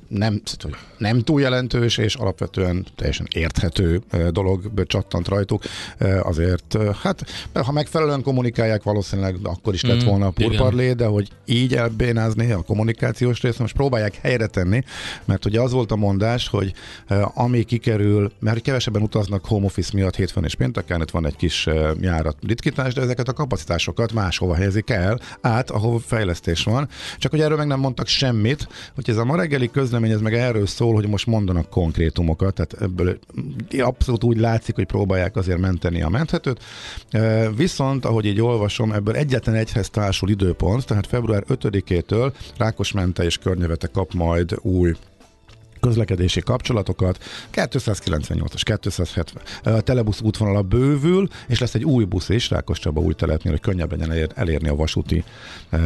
[0.09, 0.43] nem,
[0.99, 5.63] nem túl jelentős és alapvetően teljesen érthető dolog csattant rajtuk.
[6.23, 11.29] Azért, hát ha megfelelően kommunikálják, valószínűleg akkor is lett mm, volna a purparlé, de hogy
[11.45, 14.83] így elbénázni a kommunikációs részt, most próbálják helyre tenni,
[15.25, 16.73] mert ugye az volt a mondás, hogy
[17.35, 21.69] ami kikerül, mert kevesebben utaznak home office miatt hétfőn és pénteken, itt van egy kis
[22.01, 26.89] járat ritkítás, de ezeket a kapacitásokat máshova helyezik el, át, ahol fejlesztés van.
[27.19, 30.35] Csak hogy erről meg nem mondtak semmit, hogy ez a ma reggeli közlemény, ez meg
[30.35, 33.19] erről szól, hogy most mondanak konkrétumokat, tehát ebből
[33.79, 36.63] abszolút úgy látszik, hogy próbálják azért menteni a menthetőt.
[37.57, 43.87] Viszont, ahogy így olvasom, ebből egyetlen egyhez társul időpont, tehát február 5-től Rákosmente és környevete
[43.87, 44.95] kap majd új
[45.81, 52.79] közlekedési kapcsolatokat, 298-as, 270, a telebusz útvonala bővül, és lesz egy új busz is, Rákos
[52.79, 55.25] Csaba új telepnél, hogy könnyebb legyen elérni a vasúti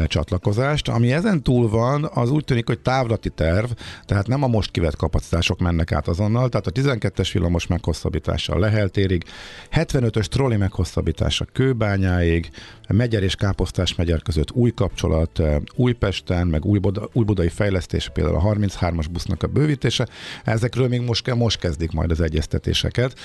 [0.07, 0.89] csatlakozást.
[0.89, 3.71] Ami ezen túl van, az úgy tűnik, hogy távlati terv,
[4.05, 8.59] tehát nem a most kivett kapacitások mennek át azonnal, tehát a 12-es villamos meghosszabbítása a
[8.59, 9.25] Leheltérig,
[9.73, 12.51] 75-ös trolli meghosszabbítása Kőbányáig,
[12.93, 15.43] Megyer és Káposztás megyer között új kapcsolat,
[15.75, 16.81] Újpesten, meg új,
[17.13, 19.47] új budai fejlesztés, például a 33-as busznak a
[19.83, 20.09] bővítése.
[20.45, 23.19] Ezekről még most, most kezdik majd az egyeztetéseket,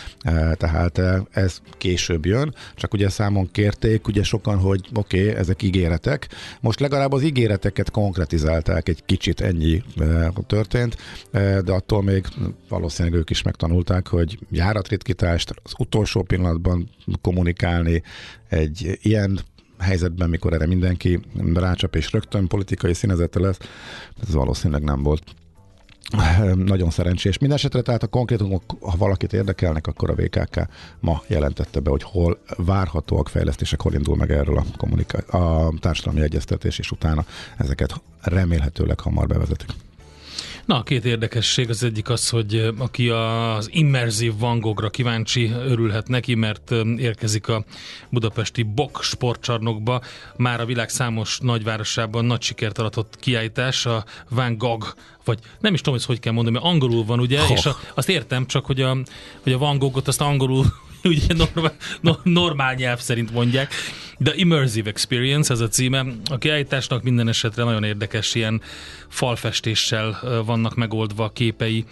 [0.54, 6.28] tehát ez később jön, csak ugye számon kérték, ugye sokan, hogy oké, okay, ezek ígéretek.
[6.62, 9.84] Most legalább az ígéreteket konkretizálták, egy kicsit ennyi
[10.48, 10.98] történt,
[11.32, 12.26] de attól még
[12.70, 16.90] valószínűleg ők is megtanulták, hogy járatritkítást az utolsó pillanatban
[17.22, 18.04] kommunikálni,
[18.50, 19.40] egy ilyen
[19.80, 21.20] helyzetben, mikor erre mindenki
[21.54, 23.58] rácsap és rögtön politikai színezete lesz,
[24.22, 25.24] ez valószínűleg nem volt
[26.56, 27.38] nagyon szerencsés.
[27.38, 30.68] Mindenesetre tehát a konkrétumok, ha valakit érdekelnek, akkor a VKK
[31.00, 36.22] ma jelentette be, hogy hol várhatóak fejlesztések, hol indul meg erről a, kommunika- a társadalmi
[36.22, 37.26] egyeztetés, és utána
[37.58, 39.70] ezeket remélhetőleg hamar bevezetik.
[40.68, 41.70] Na, két érdekesség.
[41.70, 47.64] Az egyik az, hogy aki az immerzív Van Goghra kíváncsi, örülhet neki, mert érkezik a
[48.10, 50.02] budapesti Bok sportcsarnokba.
[50.36, 54.88] Már a világ számos nagyvárosában nagy sikert aratott kiállítás, a Van Gogh
[55.26, 57.52] vagy nem is tudom, hogy hogy kell mondani, mert angolul van, ugye, oh.
[57.52, 58.98] és a, azt értem, csak hogy a,
[59.44, 60.66] hogy a Van Goghot azt angolul
[61.14, 61.76] ugye normál,
[62.24, 63.74] normál nyelv szerint mondják,
[64.24, 66.06] The Immersive Experience, ez a címe.
[66.30, 68.62] A kiállításnak minden esetre nagyon érdekes ilyen
[69.08, 71.86] falfestéssel vannak megoldva a képei,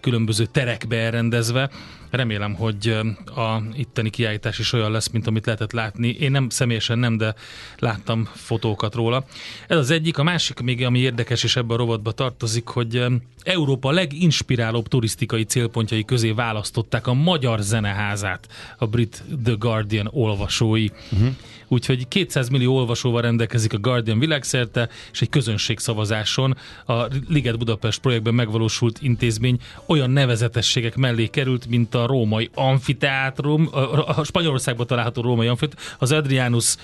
[0.00, 1.70] különböző terekbe elrendezve.
[2.16, 2.96] Remélem, hogy
[3.36, 6.08] a itteni kiállítás is olyan lesz, mint amit lehetett látni.
[6.08, 7.34] Én nem személyesen nem, de
[7.78, 9.24] láttam fotókat róla.
[9.68, 13.04] Ez az egyik, a másik még, ami érdekes és ebben a rovatba tartozik, hogy
[13.42, 18.48] Európa leginspirálóbb turisztikai célpontjai közé választották a Magyar Zeneházát,
[18.78, 20.88] a brit The Guardian olvasói.
[21.12, 21.28] Uh-huh.
[21.68, 28.34] Úgyhogy 200 millió olvasóval rendelkezik a Guardian világszerte, és egy közönségszavazáson a Liget Budapest projektben
[28.34, 33.68] megvalósult intézmény olyan nevezetességek mellé került, mint a római amfiteátrum,
[34.06, 36.76] a Spanyolországban található római amfiteátrum, az Adrianus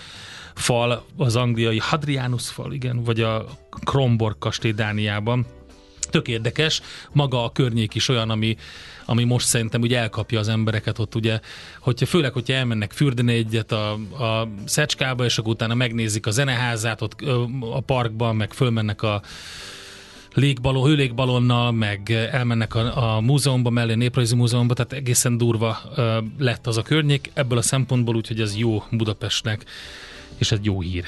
[0.54, 3.44] fal, az angliai Hadrianus fal, igen, vagy a
[3.85, 5.46] Kromborg kastély Dániában.
[6.11, 6.80] Tök érdekes,
[7.12, 8.56] maga a környék is olyan, ami,
[9.06, 11.40] ami most szerintem ugye elkapja az embereket ott ugye,
[11.80, 13.92] hogyha főleg, hogyha elmennek fürdeni egyet a,
[14.24, 17.20] a Szecskába, és akkor utána megnézik a zeneházát ott
[17.61, 19.22] a parkban, meg fölmennek a
[20.34, 26.18] légbalon, hőlégbalonnal, meg elmennek a, a múzeumba mellé, a Néprajzi Múzeumba, tehát egészen durva ö,
[26.38, 29.64] lett az a környék ebből a szempontból, úgyhogy ez jó Budapestnek
[30.40, 31.04] és ez jó hír.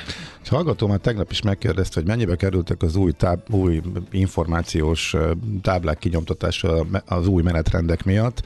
[0.50, 5.16] A hallgató már tegnap is megkérdezte, hogy mennyibe kerültek az új, táb, új információs
[5.62, 8.42] táblák kinyomtatása az új menetrendek miatt.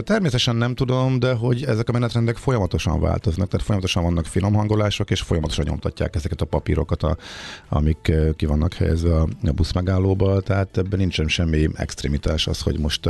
[0.00, 5.20] Természetesen nem tudom, de hogy ezek a menetrendek folyamatosan változnak, tehát folyamatosan vannak finomhangolások, és
[5.20, 7.16] folyamatosan nyomtatják ezeket a papírokat, a,
[7.68, 13.08] amik ki vannak helyezve a buszmegállóba, tehát ebben nincsen semmi extremitás az, hogy most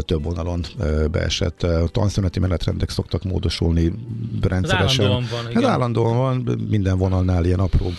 [0.00, 0.64] több vonalon
[1.10, 1.62] beesett.
[1.62, 3.92] A tanszüneti menetrendek szoktak módosulni
[4.40, 5.04] rendszeresen.
[5.04, 5.62] Ez állandóan van, igen.
[5.62, 6.98] Ez állandóan van, minden
[7.28, 7.92] vonalnál ilyen apró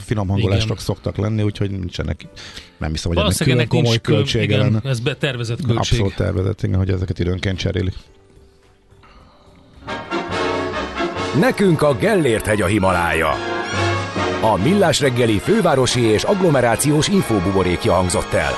[0.00, 2.26] finom hangolások szoktak lenni, úgyhogy nincsenek,
[2.78, 4.80] nem hiszem, hogy ennek külön komoly költsége igen, lenne.
[4.84, 5.78] Ez tervezett költség.
[5.78, 7.94] Abszolút tervezett, igen, hogy ezeket időnként cserélik.
[11.40, 13.30] Nekünk a Gellért hegy a Himalája.
[14.40, 18.52] A Millás reggeli fővárosi és agglomerációs infóbuborékja hangzott el.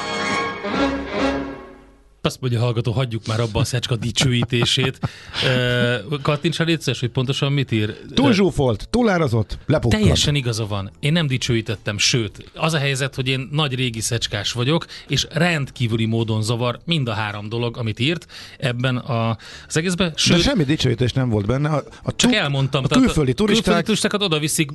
[2.22, 4.98] Azt mondja a hallgató, hagyjuk már abba a szecska dicsőítését.
[6.22, 7.96] Kattints létszes, hogy pontosan mit ír.
[8.14, 10.02] Túl zsúfolt, túlárazott, lepukkant.
[10.02, 10.90] Teljesen igaza van.
[11.00, 16.04] Én nem dicsőítettem, sőt, az a helyzet, hogy én nagy régi szecskás vagyok, és rendkívüli
[16.04, 18.26] módon zavar mind a három dolog, amit írt
[18.58, 19.36] ebben a,
[19.68, 20.12] az egészben.
[20.16, 21.68] Sőt, De semmi dicsőítés nem volt benne.
[21.68, 22.84] A, a csak elmondtam.
[22.84, 24.70] A külföldi turisták, külföldi turistákat oda viszik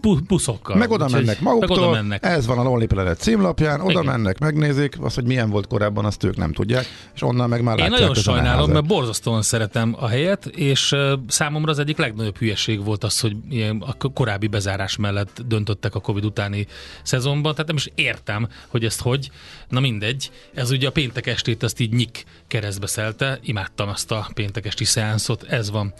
[0.00, 0.76] bu- buszokkal.
[0.76, 1.76] Meg oda mennek maguktól.
[1.76, 2.24] Meg oda mennek.
[2.24, 4.04] Ez van a Lonely Planet címlapján, oda Igen.
[4.04, 7.62] mennek, megnézik, az, hogy milyen volt korábban, azt ők nem tudják tudják, és onnan meg
[7.62, 10.94] már Én nagyon sajnálom, mert borzasztóan szeretem a helyet, és
[11.26, 16.00] számomra az egyik legnagyobb hülyeség volt az, hogy ilyen a korábbi bezárás mellett döntöttek a
[16.00, 16.66] Covid utáni
[17.02, 19.30] szezonban, tehát nem is értem, hogy ezt hogy.
[19.68, 24.28] Na mindegy, ez ugye a péntek estét ezt így nyik keresztbe szelte, imádtam azt a
[24.34, 25.92] péntek esti szeánszot, ez van.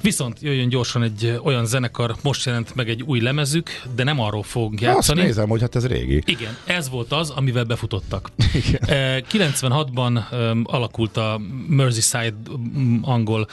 [0.00, 4.42] Viszont jöjjön gyorsan egy olyan zenekar, most jelent meg egy új lemezük, de nem arról
[4.42, 5.18] fog játszani.
[5.18, 6.22] Azt nézem, hogy hát ez régi.
[6.26, 8.30] Igen, ez volt az, amivel befutottak.
[8.66, 9.24] Igen.
[9.32, 13.46] 96-ban um, alakult a Merseyside um, angol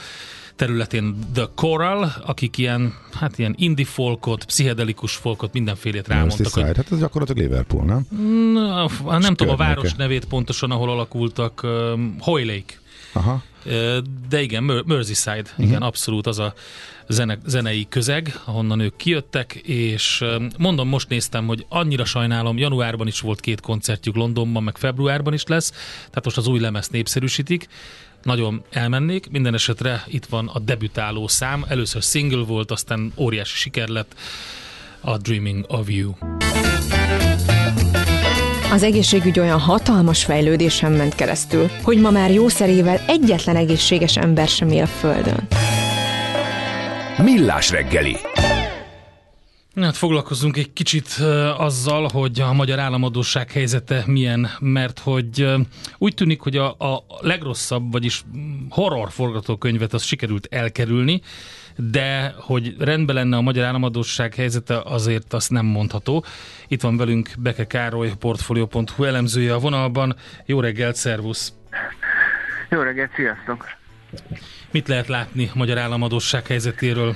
[0.56, 6.52] területén The Coral, akik ilyen, hát ilyen indie folkot, pszichedelikus folkot, mindenfélét rámondtak.
[6.52, 6.62] Hogy...
[6.62, 8.06] Hát ez gyakorlatilag Liverpool, nem?
[8.52, 11.62] Na, nem Most tudom a város nevét pontosan, ahol alakultak.
[11.62, 12.74] Um, Hoylake.
[13.12, 13.42] Aha.
[14.28, 15.66] De igen, Merseyside, uh-huh.
[15.66, 16.54] igen, abszolút az a
[17.10, 20.24] zene, zenei közeg, ahonnan ők kijöttek, és
[20.58, 25.44] mondom, most néztem, hogy annyira sajnálom, januárban is volt két koncertjük Londonban, meg februárban is
[25.46, 27.68] lesz, tehát most az új lemez népszerűsítik,
[28.22, 33.88] nagyon elmennék, minden esetre itt van a debütáló szám, először single volt, aztán óriási siker
[33.88, 34.14] lett
[35.00, 36.12] a Dreaming of You.
[38.72, 44.68] Az egészségügy olyan hatalmas fejlődésen ment keresztül, hogy ma már jószerével egyetlen egészséges ember sem
[44.68, 45.48] él a Földön.
[47.24, 48.16] Millás reggeli.
[49.76, 51.08] Hát foglalkozunk egy kicsit
[51.56, 55.46] azzal, hogy a magyar államadóság helyzete milyen, mert hogy
[55.98, 58.24] úgy tűnik, hogy a, a legrosszabb, vagyis
[58.68, 61.20] horror forgatókönyvet az sikerült elkerülni,
[61.76, 66.24] de hogy rendben lenne a magyar államadóság helyzete, azért azt nem mondható.
[66.68, 70.16] Itt van velünk Beke Károly, Portfolio.hu elemzője a vonalban.
[70.46, 71.52] Jó reggelt, szervusz!
[72.70, 73.79] Jó reggelt, sziasztok!
[74.70, 77.14] Mit lehet látni a magyar államadóság helyzetéről?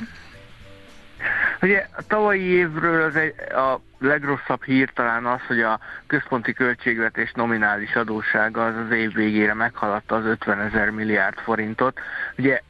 [1.63, 7.33] Ugye a tavalyi évről az egy, a legrosszabb hír talán az, hogy a központi költségvetés
[7.35, 11.99] nominális adóssága az az év végére meghaladta az 50 ezer milliárd forintot.
[12.39, 12.63] Ugye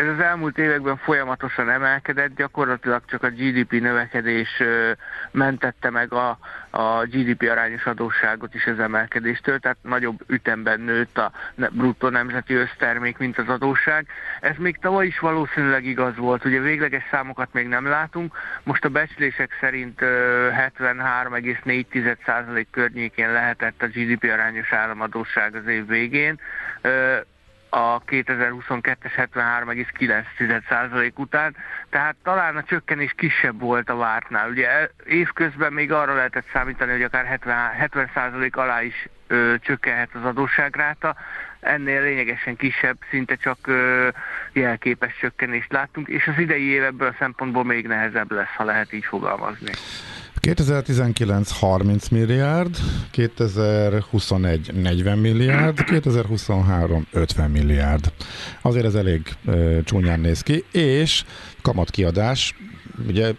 [0.00, 4.62] ez az elmúlt években folyamatosan emelkedett, gyakorlatilag csak a GDP növekedés
[5.30, 6.38] mentette meg a,
[6.70, 11.32] a GDP arányos adósságot is az emelkedéstől, tehát nagyobb ütemben nőtt a
[11.70, 14.06] bruttó nemzeti össztermék, mint az adósság.
[14.40, 18.88] Ez még tavaly is valószínűleg igaz volt, ugye végleges számokat még nem látunk, most a
[18.88, 26.40] becslések szerint 73,4% környékén lehetett a GDP arányos államadóság az év végén
[27.70, 31.56] a 2022-es 73,9% után,
[31.90, 34.50] tehát talán a csökkenés kisebb volt a vártnál.
[34.50, 40.24] Ugye évközben még arra lehetett számítani, hogy akár 70, 70% alá is ö, csökkenhet az
[40.24, 41.16] adósságráta,
[41.60, 44.08] ennél lényegesen kisebb, szinte csak ö,
[44.52, 48.92] jelképes csökkenést láttunk, és az idei év ebből a szempontból még nehezebb lesz, ha lehet
[48.92, 49.72] így fogalmazni.
[50.40, 52.76] 2019 30 milliárd,
[53.10, 58.12] 2021 40 milliárd, 2023 50 milliárd.
[58.62, 61.24] Azért ez elég e, csúnyán néz ki, és
[61.62, 62.54] kamatkiadás,
[63.08, 63.32] ugye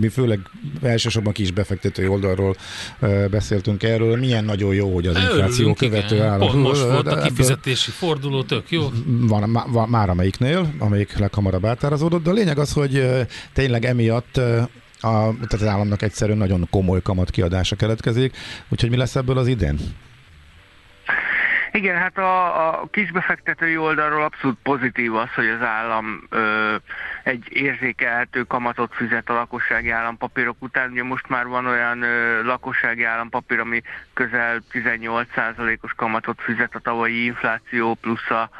[0.00, 0.40] mi főleg
[0.82, 2.56] elsősorban kis befektetői oldalról
[3.00, 6.50] e, beszéltünk erről, milyen nagyon jó, hogy az Örülünk, infláció követő állam.
[6.50, 8.88] Pont most volt a kifizetési forduló, tök jó.
[9.06, 13.06] Van, van már amelyiknél, amelyik leghamarabb átárazódott, de a lényeg az, hogy
[13.52, 14.40] tényleg emiatt
[15.00, 18.36] a, tehát az államnak egyszerűen nagyon komoly kamat kiadása keletkezik,
[18.68, 19.78] úgyhogy mi lesz ebből az idén?
[21.72, 26.74] Igen, hát a, a kisbefektetői oldalról abszolút pozitív az, hogy az állam ö,
[27.22, 30.90] egy érzékelhető kamatot fizet a lakossági állampapírok után.
[30.90, 33.82] Ugye most már van olyan ö, lakossági állampapír, ami
[34.14, 38.50] közel 18%-os kamatot fizet a tavalyi infláció plusz a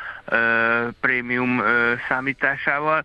[1.01, 1.62] prémium
[2.09, 3.05] számításával.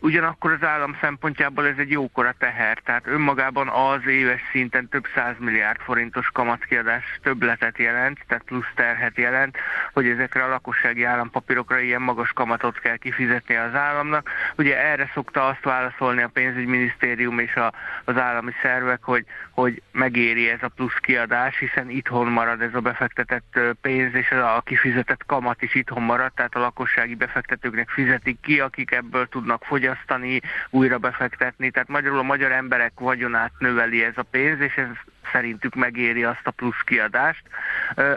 [0.00, 5.06] Ugyanakkor az állam szempontjából ez egy jókora teher, tehát önmagában az éves szinten több
[5.38, 9.56] milliárd forintos kamatkiadás többletet jelent, tehát plusz terhet jelent,
[9.92, 14.30] hogy ezekre a lakossági állampapírokra ilyen magas kamatot kell kifizetni az államnak.
[14.56, 17.72] Ugye erre szokta azt válaszolni a pénzügyminisztérium és a,
[18.04, 22.80] az állami szervek, hogy, hogy megéri ez a plusz kiadás, hiszen itthon marad ez a
[22.80, 28.60] befektetett pénz, és a kifizetett kamat is itthon marad, tehát a lakossági befektetőknek fizetik ki,
[28.60, 31.70] akik ebből tud tudnak fogyasztani, újra befektetni.
[31.70, 34.86] Tehát magyarul a magyar emberek vagyonát növeli ez a pénz, és ez
[35.32, 37.42] szerintük megéri azt a plusz kiadást.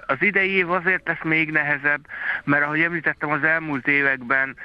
[0.05, 2.05] Az idei év azért lesz még nehezebb,
[2.43, 4.55] mert ahogy említettem, az elmúlt években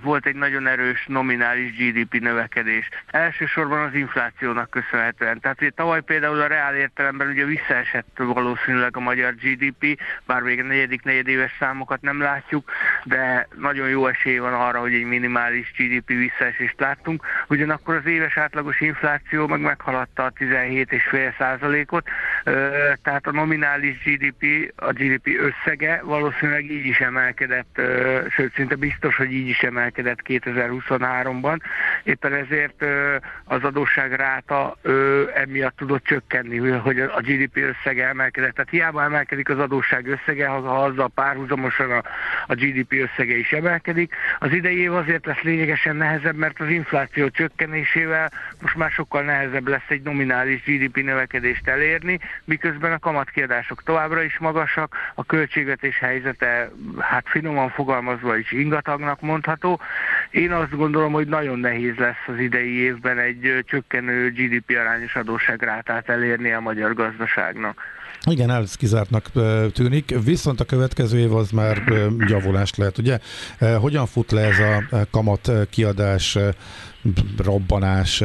[0.00, 2.88] volt egy nagyon erős nominális GDP növekedés.
[3.06, 5.40] Elsősorban az inflációnak köszönhetően.
[5.40, 10.60] Tehát ugye tavaly például a reál értelemben ugye visszaesett valószínűleg a magyar GDP, bár még
[10.60, 12.70] a negyedik negyedéves számokat nem látjuk,
[13.04, 17.24] de nagyon jó esély van arra, hogy egy minimális GDP visszaesést láttunk.
[17.48, 22.04] Ugyanakkor az éves átlagos infláció meg meghaladta a 17,5 százalékot,
[23.02, 27.80] tehát a nominális GDP, a GDP összege valószínűleg így is emelkedett,
[28.30, 31.58] sőt szinte biztos, hogy így is emelkedett 2023-ban.
[32.02, 32.84] Éppen ezért
[33.44, 34.76] az adósság ráta
[35.34, 38.54] emiatt tudott csökkenni, hogy a GDP összege emelkedett.
[38.54, 41.90] Tehát hiába emelkedik az adósság összege, ha azzal párhuzamosan
[42.46, 44.14] a, GDP összege is emelkedik.
[44.38, 49.68] Az idei év azért lesz lényegesen nehezebb, mert az infláció csökkenésével most már sokkal nehezebb
[49.68, 55.98] lesz egy nominális GDP növekedés növekedést elérni, miközben a kamatkiadások továbbra is magasak, a költségvetés
[55.98, 59.80] helyzete, hát finoman fogalmazva is ingatagnak mondható.
[60.30, 66.08] Én azt gondolom, hogy nagyon nehéz lesz az idei évben egy csökkenő GDP arányos adósságrátát
[66.08, 67.80] elérni a magyar gazdaságnak.
[68.24, 69.30] Igen, ez kizártnak
[69.72, 71.82] tűnik, viszont a következő év az már
[72.26, 73.18] gyavulást lehet, ugye?
[73.80, 76.38] Hogyan fut le ez a kamat kiadás
[77.36, 78.22] robbanás,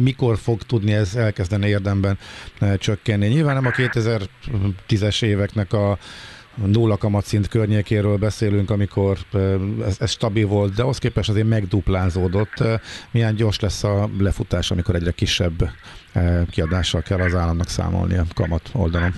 [0.00, 2.18] mikor fog tudni ez elkezdeni érdemben
[2.78, 3.26] csökkenni.
[3.26, 5.98] Nyilván nem a 2010-es éveknek a
[6.54, 9.18] nulla kamatszint környékéről beszélünk, amikor
[9.86, 12.64] ez, ez stabil volt, de ahhoz képest azért megduplázódott.
[13.10, 15.70] Milyen gyors lesz a lefutás, amikor egyre kisebb
[16.50, 19.14] kiadással kell az államnak számolni a kamat oldalon?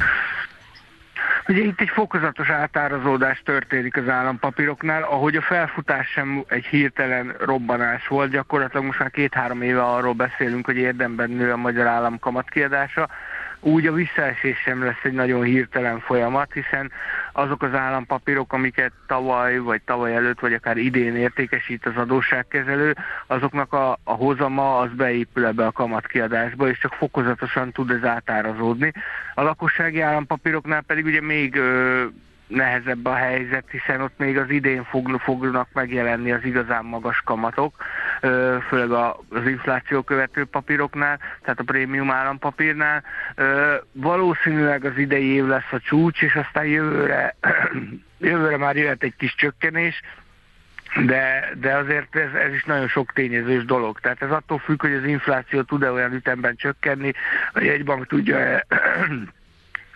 [1.48, 8.08] Ugye itt egy fokozatos átárazódás történik az állampapíroknál, ahogy a felfutás sem egy hirtelen robbanás
[8.08, 13.08] volt, gyakorlatilag most már két-három éve arról beszélünk, hogy érdemben nő a magyar állam kamatkiadása,
[13.66, 16.90] úgy a visszaesés sem lesz egy nagyon hirtelen folyamat, hiszen
[17.32, 22.96] azok az állampapírok, amiket tavaly, vagy tavaly előtt, vagy akár idén értékesít az adósságkezelő,
[23.26, 28.92] azoknak a, a hozama az beépül ebbe a kamatkiadásba, és csak fokozatosan tud ez átárazódni.
[29.34, 32.04] A lakossági állampapíroknál pedig ugye még ö,
[32.46, 37.74] nehezebb a helyzet, hiszen ott még az idén fog, fognak megjelenni az igazán magas kamatok,
[38.68, 38.90] főleg
[39.28, 43.02] az infláció követő papíroknál, tehát a prémium állampapírnál.
[43.92, 47.36] Valószínűleg az idei év lesz a csúcs, és aztán jövőre,
[48.18, 50.02] jövőre már jöhet egy kis csökkenés,
[51.04, 54.00] de, de azért ez, ez is nagyon sok tényezős dolog.
[54.00, 57.12] Tehát ez attól függ, hogy az infláció tud-e olyan ütemben csökkenni,
[57.52, 58.64] a jegybank tudja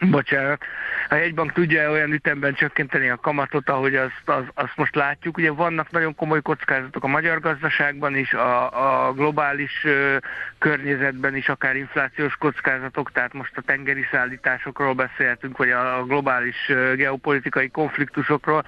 [0.11, 0.62] bocsánat,
[1.09, 5.36] a jegybank tudja olyan ütemben csökkenteni a kamatot, ahogy azt, az, azt most látjuk.
[5.36, 10.16] Ugye vannak nagyon komoly kockázatok a magyar gazdaságban is, a, a globális ö,
[10.59, 16.94] környezetben is, akár inflációs kockázatok, tehát most a tengeri szállításokról beszéltünk, vagy a, globális ö,
[16.94, 18.64] geopolitikai konfliktusokról,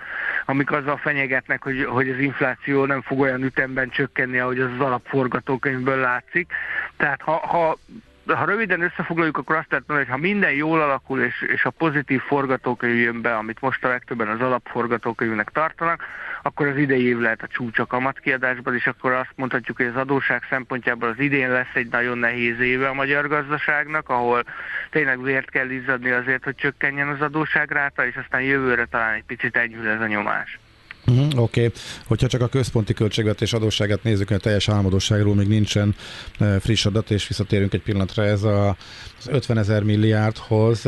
[0.47, 4.81] amik azzal fenyegetnek, hogy, hogy az infláció nem fog olyan ütemben csökkenni, ahogy az az
[4.81, 6.53] alapforgatókönyvből látszik.
[6.97, 7.79] Tehát ha, ha
[8.27, 12.21] ha röviden összefoglaljuk, akkor azt lehet hogy ha minden jól alakul, és, és a pozitív
[12.21, 16.05] forgatókönyv jön be, amit most a legtöbben az alapforgatókönyvnek tartanak,
[16.43, 19.97] akkor az idei év lehet a csúcs a kamatkiadásban, és akkor azt mondhatjuk, hogy az
[19.97, 24.43] adóság szempontjából az idén lesz egy nagyon nehéz éve a magyar gazdaságnak, ahol
[24.91, 29.57] tényleg vért kell izzadni azért, hogy csökkenjen az adóságráta, és aztán jövőre talán egy picit
[29.57, 30.59] enyhül ez a nyomás.
[31.37, 31.81] Oké, okay.
[32.07, 35.95] hogyha csak a központi költségvetés adósságát nézzük, a teljes álmodosságról még nincsen
[36.41, 38.77] uh, friss adat, és visszatérünk egy pillanatra ez a,
[39.19, 40.87] az 50 ezer milliárdhoz.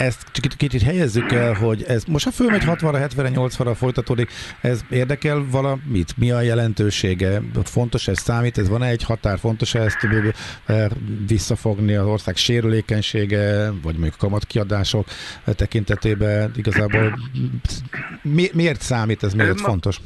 [0.00, 4.30] Ezt kicsit helyezzük el, hogy ez most ha fölmegy 60-ra, 70-re, 80-ra folytatódik,
[4.60, 6.16] ez érdekel valamit?
[6.16, 7.40] Mi a jelentősége?
[7.64, 8.58] Fontos ez számít?
[8.58, 9.38] Ez van-e egy határ?
[9.38, 10.06] Fontos ezt
[11.26, 15.06] visszafogni az ország sérülékenysége, vagy mondjuk kamatkiadások
[15.44, 16.52] tekintetében?
[16.56, 17.18] Igazából
[18.22, 20.00] mi, miért számít ez, miért fontos?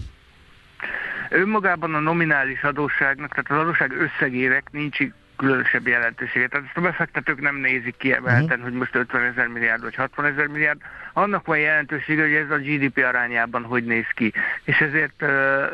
[1.30, 4.98] Önmagában a nominális adósságnak, tehát az adósság összegének nincs
[5.36, 6.50] különösebb jelentőséget.
[6.50, 8.62] Tehát ezt a befektetők nem nézik kiemelten, uh-huh.
[8.62, 10.80] hogy most 50 ezer milliárd vagy 60 ezer milliárd.
[11.12, 14.32] Annak van jelentősége, hogy ez a GDP arányában hogy néz ki.
[14.64, 15.20] És ezért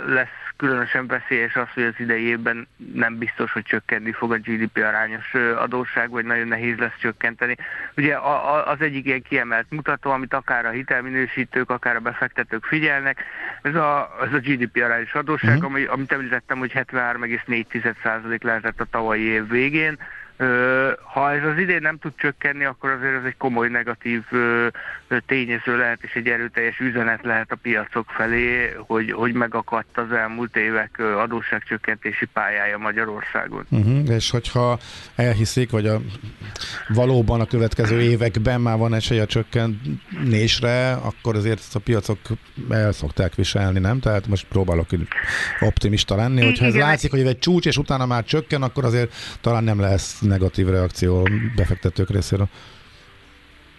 [0.07, 4.77] lesz különösen veszélyes az, hogy az idei évben nem biztos, hogy csökkenni fog a GDP
[4.77, 7.57] arányos adósság, vagy nagyon nehéz lesz csökkenteni.
[7.97, 8.17] Ugye
[8.65, 13.25] az egyik ilyen kiemelt mutató, amit akár a hitelminősítők, akár a befektetők figyelnek,
[13.63, 15.71] ez a, ez a GDP arányos adósság, uh-huh.
[15.71, 19.99] ami, amit említettem, hogy 73,4% lehetett a tavalyi év végén,
[21.13, 24.23] ha ez az idén nem tud csökkenni, akkor azért ez egy komoly negatív
[25.27, 30.57] tényező lehet, és egy erőteljes üzenet lehet a piacok felé, hogy, hogy megakadt az elmúlt
[30.57, 33.67] évek adósságcsökkentési pályája Magyarországon.
[33.69, 34.09] Uh-huh.
[34.09, 34.79] És hogyha
[35.15, 36.01] elhiszik, vagy a,
[36.89, 42.19] valóban a következő években már van esély a csökkenésre, akkor azért ezt a piacok
[42.71, 44.01] el szokták viselni, nem?
[44.01, 44.87] Tehát most próbálok
[45.61, 49.65] optimista lenni, hogyha ez látszik, hogy egy csúcs, és utána már csökken, akkor azért talán
[49.65, 52.49] nem lesz negatív reakció befektetők részéről.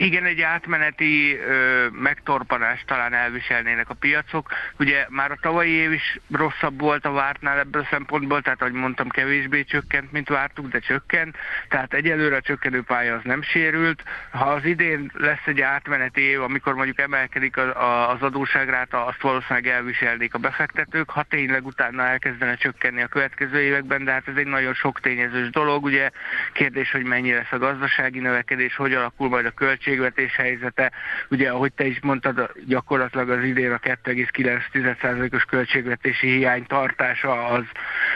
[0.02, 4.50] Igen, egy átmeneti ö, megtorpanást talán elviselnének a piacok.
[4.80, 8.74] Ugye már a tavalyi év is rosszabb volt a vártnál ebből a szempontból, tehát ahogy
[8.74, 11.38] mondtam, kevésbé csökkent, mint vártuk, de csökkent.
[11.70, 14.04] Tehát egyelőre a csökkenő pálya az nem sérült.
[14.32, 19.22] Ha az idén lesz egy átmeneti év, amikor mondjuk emelkedik a, a, az adóságráta, azt
[19.22, 24.36] valószínűleg elviselnék a befektetők, ha tényleg utána elkezdene csökkenni a következő években, de hát ez
[24.36, 25.84] egy nagyon sok tényezős dolog.
[25.84, 26.10] Ugye
[26.54, 30.92] kérdés, hogy mennyi lesz a gazdasági növekedés, hogy alakul majd a költség költségvetés helyzete.
[31.30, 37.64] Ugye, ahogy te is mondtad, gyakorlatilag az idén a 2,9%-os költségvetési hiány tartása az,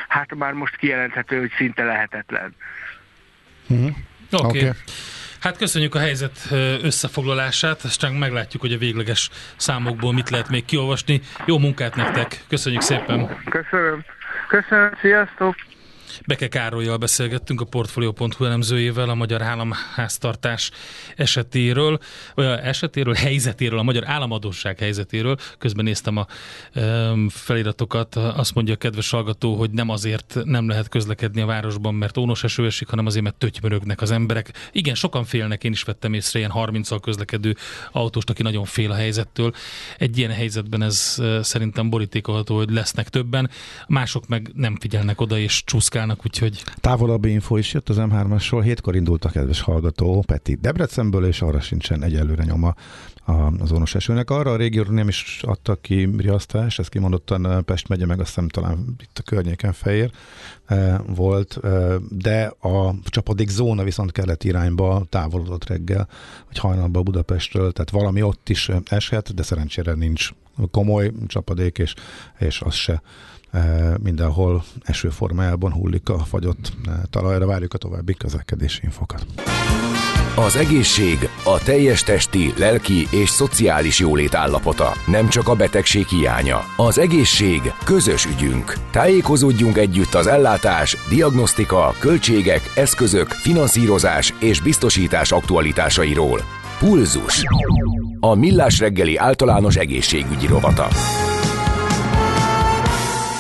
[0.08, 2.56] hát már most kijelenthető, hogy szinte lehetetlen.
[3.68, 3.86] Uh-huh.
[4.32, 4.46] Oké.
[4.48, 4.60] Okay.
[4.60, 4.72] Okay.
[5.40, 6.48] Hát köszönjük a helyzet
[6.82, 11.22] összefoglalását, aztán meglátjuk, hogy a végleges számokból mit lehet még kiolvasni.
[11.46, 13.38] Jó munkát nektek, köszönjük szépen!
[13.50, 14.04] Köszönöm!
[14.48, 15.56] Köszönöm, sziasztok!
[16.26, 20.72] Beke Károlyjal beszélgettünk a Portfolio.hu elemzőjével a magyar államháztartás
[21.16, 22.00] esetéről,
[22.36, 25.38] vagy a esetéről, helyzetéről, a magyar államadóság helyzetéről.
[25.58, 26.28] Közben néztem a
[27.30, 32.18] feliratokat, azt mondja a kedves hallgató, hogy nem azért nem lehet közlekedni a városban, mert
[32.18, 34.70] ónos eső esik, hanem azért, mert tötymörögnek az emberek.
[34.72, 37.56] Igen, sokan félnek, én is vettem észre ilyen 30-al közlekedő
[37.92, 39.54] autóst, aki nagyon fél a helyzettől.
[39.98, 43.50] Egy ilyen helyzetben ez szerintem borítékolható, hogy lesznek többen,
[43.88, 46.64] mások meg nem figyelnek oda és csúszkálnak csinálnak, úgyhogy...
[46.76, 51.60] Távolabbi info is jött az M3-asról, hétkor indult a kedves hallgató Peti Debrecenből, és arra
[51.60, 52.76] sincsen egyelőre nyoma
[53.60, 54.30] az ónos esőnek.
[54.30, 58.48] Arra a régióra nem is adtak ki riasztást, ez kimondottan Pest megye, meg azt hiszem
[58.48, 60.12] talán itt a környéken Fejér
[61.08, 61.60] volt,
[62.10, 66.08] de a csapadék zóna viszont kellett irányba távolodott reggel,
[66.48, 70.30] vagy hajnalban Budapestről, tehát valami ott is eshet, de szerencsére nincs
[70.72, 71.94] komoly csapadék, és,
[72.40, 73.02] és az se
[74.04, 76.74] mindenhol esőformájában hullik a fagyott
[77.10, 77.46] talajra.
[77.46, 79.26] Várjuk a további közlekedési infokat.
[80.36, 86.62] Az egészség a teljes testi, lelki és szociális jólét állapota, nem csak a betegség hiánya.
[86.78, 88.74] Az egészség közös ügyünk.
[88.92, 96.42] Tájékozódjunk együtt az ellátás, diagnosztika, költségek, eszközök, finanszírozás és biztosítás aktualitásairól.
[96.80, 97.44] Pulzus.
[98.20, 100.88] A Millás reggeli általános egészségügyi rovata.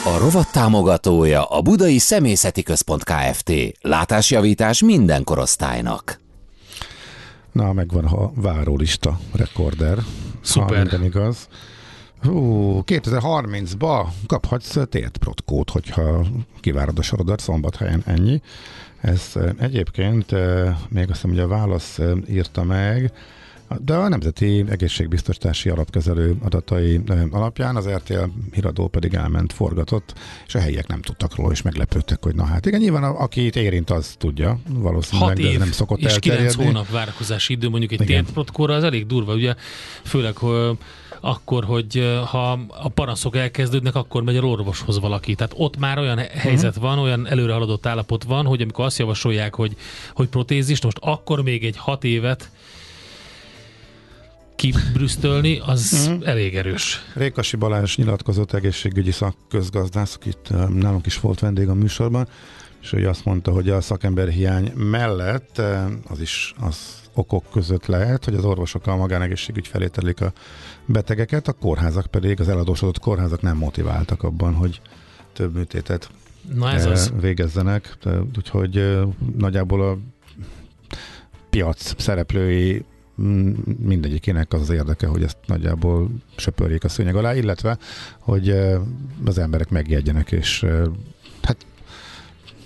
[0.07, 3.51] A rovat támogatója a Budai Szemészeti Központ Kft.
[3.81, 6.19] Látásjavítás minden korosztálynak.
[7.51, 9.97] Na, megvan a várólista rekorder.
[10.41, 10.69] Szuper.
[10.69, 11.47] Ha minden igaz.
[12.21, 16.25] Hú, 2030-ba kaphatsz tért protkót, hogyha
[16.59, 18.41] kivárod a sorodat szombathelyen ennyi.
[19.01, 23.11] Ez eh, egyébként eh, még azt hiszem, hogy a válasz eh, írta meg,
[23.79, 30.13] de a Nemzeti Egészségbiztosítási Alapkezelő adatai eh, alapján az RTL híradó pedig elment, forgatott,
[30.47, 33.45] és a helyiek nem tudtak róla, és meglepődtek, hogy na hát igen, nyilván a, aki
[33.45, 36.65] itt érint, az tudja, valószínűleg, 6 de ez év nem szokott és 9 elterjedni.
[36.65, 39.55] hónap várakozási idő mondjuk egy térprotkóra, az elég durva, ugye
[40.03, 40.77] főleg hogy
[41.19, 45.35] akkor, hogy ha a panaszok elkezdődnek, akkor megy el orvoshoz valaki.
[45.35, 48.97] Tehát ott már olyan he- helyzet van, olyan előre haladott állapot van, hogy amikor azt
[48.97, 49.75] javasolják, hogy,
[50.13, 52.49] hogy protézis, most akkor még egy hat évet
[54.55, 56.27] kibrüsztölni, az Mhm.
[56.27, 57.01] elég erős.
[57.13, 60.17] Rékasi Balázs nyilatkozott egészségügyi szakközgazdász,
[60.49, 62.27] eh, nálunk is volt vendég a műsorban,
[62.81, 65.61] és ő azt mondta, hogy a szakember hiány mellett
[66.07, 66.77] az is az
[67.13, 70.33] okok között lehet, hogy az orvosok a magánegészségügy felé telik a
[70.85, 74.81] betegeket, a kórházak pedig, az eladósodott kórházak nem motiváltak abban, hogy
[75.33, 76.09] több műtétet
[76.53, 77.13] Na ez az.
[77.21, 77.97] végezzenek,
[78.37, 78.99] úgyhogy
[79.37, 79.97] nagyjából a
[81.49, 82.83] piac szereplői
[83.79, 87.77] mindegyikének az az érdeke, hogy ezt nagyjából söpörjék a szőnyeg alá, illetve,
[88.19, 88.79] hogy eh,
[89.25, 90.81] az emberek megjegyenek, és eh,
[91.41, 91.65] hát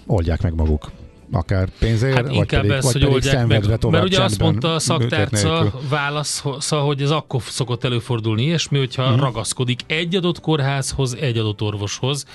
[0.05, 0.91] oldják meg maguk.
[1.31, 3.41] Akár pénzért, Hát vagy pedig, ez, vagy hogy pedig oldják meg.
[3.41, 8.77] szenvedve tovább Mert ugye azt mondta a szaktárca válasza, hogy ez akkor szokott előfordulni ilyesmi,
[8.77, 9.19] hogyha uh-huh.
[9.19, 12.25] ragaszkodik egy adott kórházhoz, egy adott orvoshoz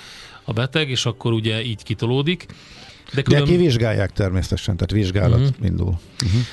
[0.44, 2.46] a beteg, és akkor ugye így kitolódik.
[3.12, 5.66] De De külön kivizsgálják természetesen, tehát vizsgálat uh-huh.
[5.66, 5.98] indul.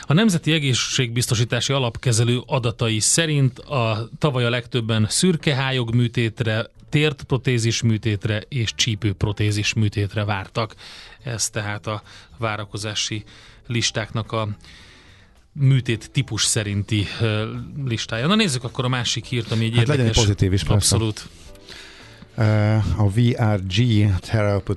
[0.01, 8.43] a Nemzeti Egészségbiztosítási Alapkezelő adatai szerint a tavaly a legtöbben szürkehályog műtétre, tért protézis műtétre
[8.49, 10.75] és csípőprotézis műtétre vártak.
[11.23, 12.01] Ez tehát a
[12.37, 13.23] várakozási
[13.67, 14.47] listáknak a
[15.53, 17.05] műtét típus szerinti
[17.85, 18.27] listája.
[18.27, 20.23] Na nézzük akkor a másik hírt, ami egy Hát legyen egy érdekes.
[20.23, 20.95] pozitív is, persze.
[20.95, 21.27] Abszolút.
[22.35, 24.73] Eh, A VRG Therapy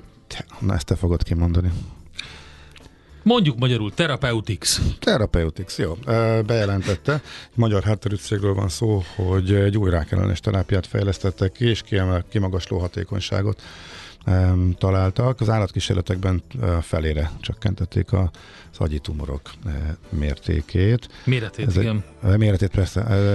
[0.59, 1.71] Na, ezt te fogod kimondani.
[3.23, 4.77] Mondjuk magyarul Therapeutics.
[4.99, 5.97] Therapeutics, jó.
[6.45, 7.21] Bejelentette,
[7.53, 12.77] magyar hátterű cégről van szó, hogy egy új rákellenes terápiát fejlesztettek ki, és kiemel, kimagasló
[12.77, 13.61] hatékonyságot
[14.77, 15.41] találtak.
[15.41, 16.43] Az állatkísérletekben
[16.81, 18.31] felére csökkentették a,
[18.71, 19.41] az agyi tumorok
[20.09, 21.09] mértékét.
[21.23, 22.03] Méretét, Ez egy, igen.
[22.23, 23.27] ö, méretét persze.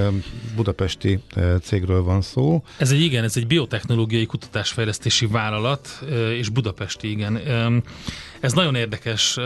[0.56, 1.22] Budapesti
[1.62, 2.64] cégről van szó.
[2.78, 6.04] Ez egy igen, ez egy biotechnológiai kutatásfejlesztési vállalat,
[6.36, 7.40] és budapesti, igen.
[8.40, 9.38] Ez nagyon érdekes,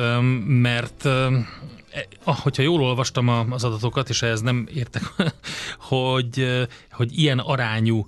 [0.47, 1.09] mert
[2.24, 5.03] ah, hogyha jól olvastam az adatokat, és ehhez nem értek,
[5.90, 8.07] hogy, hogy ilyen arányú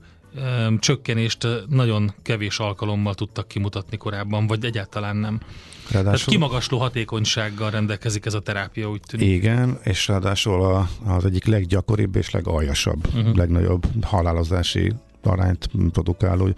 [0.79, 5.39] csökkenést nagyon kevés alkalommal tudtak kimutatni korábban, vagy egyáltalán nem.
[5.39, 9.29] Tehát Ráadásul, kimagasló hatékonysággal rendelkezik ez a terápia, úgy tűnik.
[9.29, 13.37] Igen, és ráadásul a, az egyik leggyakoribb és legaljasabb, uh-huh.
[13.37, 16.55] legnagyobb halálozási arányt produkáló,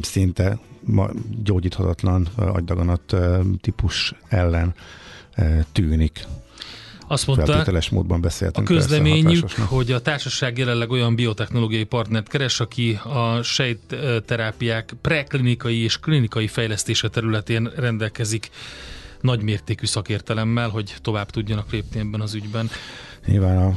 [0.00, 0.58] szinte
[1.42, 3.16] gyógyíthatatlan agydaganat
[3.60, 4.74] típus ellen
[5.72, 6.26] tűnik.
[7.08, 8.66] Azt mondták, Feltételes módban A beszéltünk.
[8.66, 9.68] persze közleményük, hatásosnak.
[9.68, 17.08] hogy a társaság jelenleg olyan biotechnológiai partnert keres, aki a sejtterápiák preklinikai és klinikai fejlesztése
[17.08, 18.50] területén rendelkezik
[19.20, 22.70] nagymértékű szakértelemmel, hogy tovább tudjanak lépni ebben az ügyben.
[23.26, 23.74] Nyilván a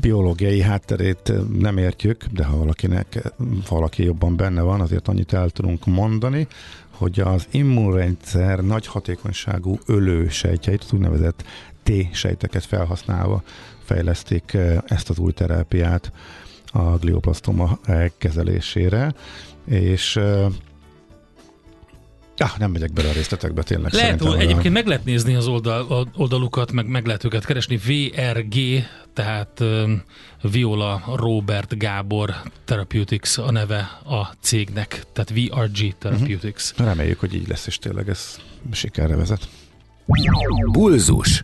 [0.00, 5.50] biológiai hátterét nem értjük, de ha valakinek, ha valaki jobban benne van, azért annyit el
[5.50, 6.46] tudunk mondani,
[6.90, 11.44] hogy az immunrendszer nagy hatékonyságú ölősejtjeit, az úgynevezett
[11.84, 13.42] T-sejteket felhasználva
[13.84, 16.12] fejlesztik eh, ezt az új terápiát
[16.66, 19.14] a glioblasztoma eh, kezelésére,
[19.66, 20.46] és eh,
[22.36, 25.86] Ah, nem megyek bele a részletekbe, tényleg Lehet, olyan- egyébként meg lehet nézni az oldal,
[25.92, 27.76] a- oldalukat, meg meg lehet őket keresni.
[27.76, 28.54] VRG,
[29.12, 30.02] tehát um,
[30.42, 36.70] Viola Robert Gábor Therapeutics a neve a cégnek, tehát VRG Therapeutics.
[36.70, 36.86] Uh-huh.
[36.86, 38.36] Reméljük, hogy így lesz, és tényleg ez
[38.72, 39.48] sikerre vezet.
[40.72, 41.42] Bulzus.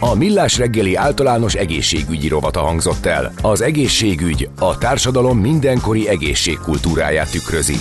[0.00, 3.32] A Millás reggeli általános egészségügyi rovata hangzott el.
[3.42, 7.76] Az egészségügy a társadalom mindenkori egészségkultúráját tükrözi.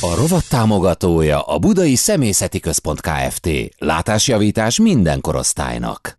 [0.00, 3.48] A rovat támogatója a Budai Szemészeti Központ Kft.
[3.78, 6.18] Látásjavítás minden korosztálynak.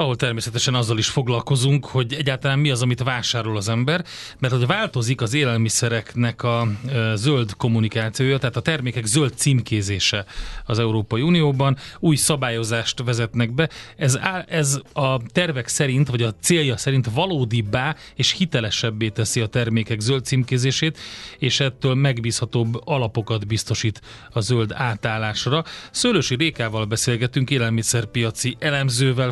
[0.00, 4.04] Ahol természetesen azzal is foglalkozunk, hogy egyáltalán mi az, amit vásárol az ember,
[4.38, 6.68] mert hogy változik az élelmiszereknek a
[7.14, 10.24] zöld kommunikációja, tehát a termékek zöld címkézése
[10.64, 13.68] az Európai Unióban, új szabályozást vezetnek be.
[13.96, 20.00] Ez, ez a tervek szerint, vagy a célja szerint valódibbá és hitelesebbé teszi a termékek
[20.00, 20.98] zöld címkézését,
[21.38, 25.64] és ettől megbízhatóbb alapokat biztosít a zöld átállásra.
[25.90, 29.30] Szőlősi Rékával beszélgetünk, élelmiszerpiaci elemzővel,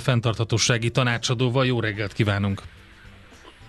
[0.58, 1.66] fenntarthatósági tanácsadóval.
[1.66, 2.62] Jó reggelt kívánunk!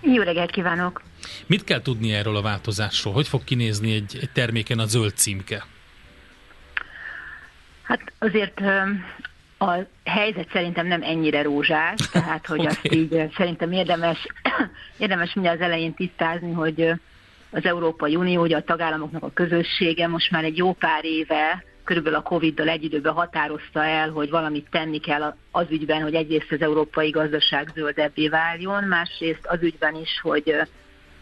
[0.00, 1.02] Jó reggelt kívánok!
[1.46, 3.14] Mit kell tudni erről a változásról?
[3.14, 5.64] Hogy fog kinézni egy, egy terméken a zöld címke?
[7.82, 8.60] Hát azért
[9.58, 9.74] a
[10.04, 12.72] helyzet szerintem nem ennyire rózsás, tehát hogy okay.
[12.72, 14.26] azt így szerintem érdemes,
[14.98, 16.92] érdemes mindjárt az elején tisztázni, hogy
[17.50, 22.18] az Európai Unió, ugye a tagállamoknak a közössége most már egy jó pár éve körülbelül
[22.18, 26.60] a Covid-dal egy időben határozta el, hogy valamit tenni kell az ügyben, hogy egyrészt az
[26.60, 30.56] európai gazdaság zöldebbé váljon, másrészt az ügyben is, hogy,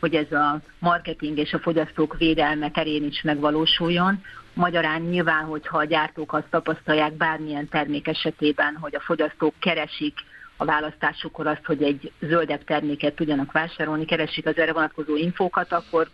[0.01, 4.23] hogy ez a marketing és a fogyasztók védelme terén is megvalósuljon.
[4.55, 10.15] Magyarán nyilván, hogyha a gyártók azt tapasztalják bármilyen termék esetében, hogy a fogyasztók keresik
[10.57, 16.09] a választásukor azt, hogy egy zöldebb terméket tudjanak vásárolni, keresik az erre vonatkozó infókat, akkor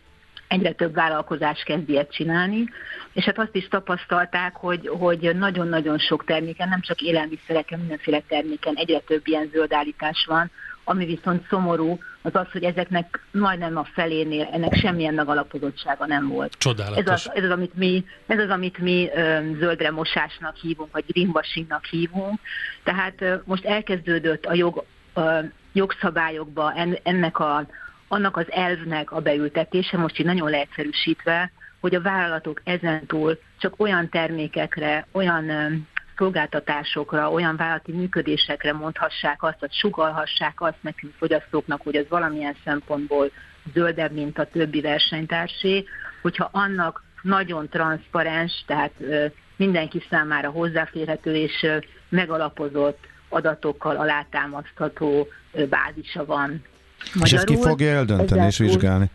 [0.48, 2.68] egyre több vállalkozás kezd ilyet csinálni,
[3.12, 8.74] és hát azt is tapasztalták, hogy, hogy nagyon-nagyon sok terméken, nem csak élelmiszereken, mindenféle terméken
[8.74, 10.50] egyre több ilyen zöld állítás van,
[10.84, 16.54] ami viszont szomorú, az az, hogy ezeknek majdnem a felénél ennek semmilyen megalapozottsága nem volt.
[16.58, 17.04] Csodálatos.
[17.04, 21.04] Ez az, ez az amit mi, ez az, amit mi ö, zöldre mosásnak hívunk, vagy
[21.06, 22.40] greenwashingnak hívunk.
[22.82, 24.84] Tehát ö, most elkezdődött a jog,
[25.14, 25.38] ö,
[25.72, 27.66] jogszabályokba en, ennek a,
[28.14, 31.50] annak az elvnek a beültetése, most így nagyon leegyszerűsítve,
[31.80, 35.46] hogy a vállalatok ezentúl csak olyan termékekre, olyan
[36.16, 43.30] szolgáltatásokra, olyan vállalati működésekre mondhassák azt, vagy sugalhassák azt nekünk fogyasztóknak, hogy ez valamilyen szempontból
[43.72, 45.84] zöldebb, mint a többi versenytársé,
[46.22, 48.92] hogyha annak nagyon transzparens, tehát
[49.56, 51.66] mindenki számára hozzáférhető és
[52.08, 55.28] megalapozott adatokkal alátámasztható
[55.68, 56.62] bázisa van
[57.12, 59.10] Magyarul, és ezt ki fogja eldönteni és vizsgálni?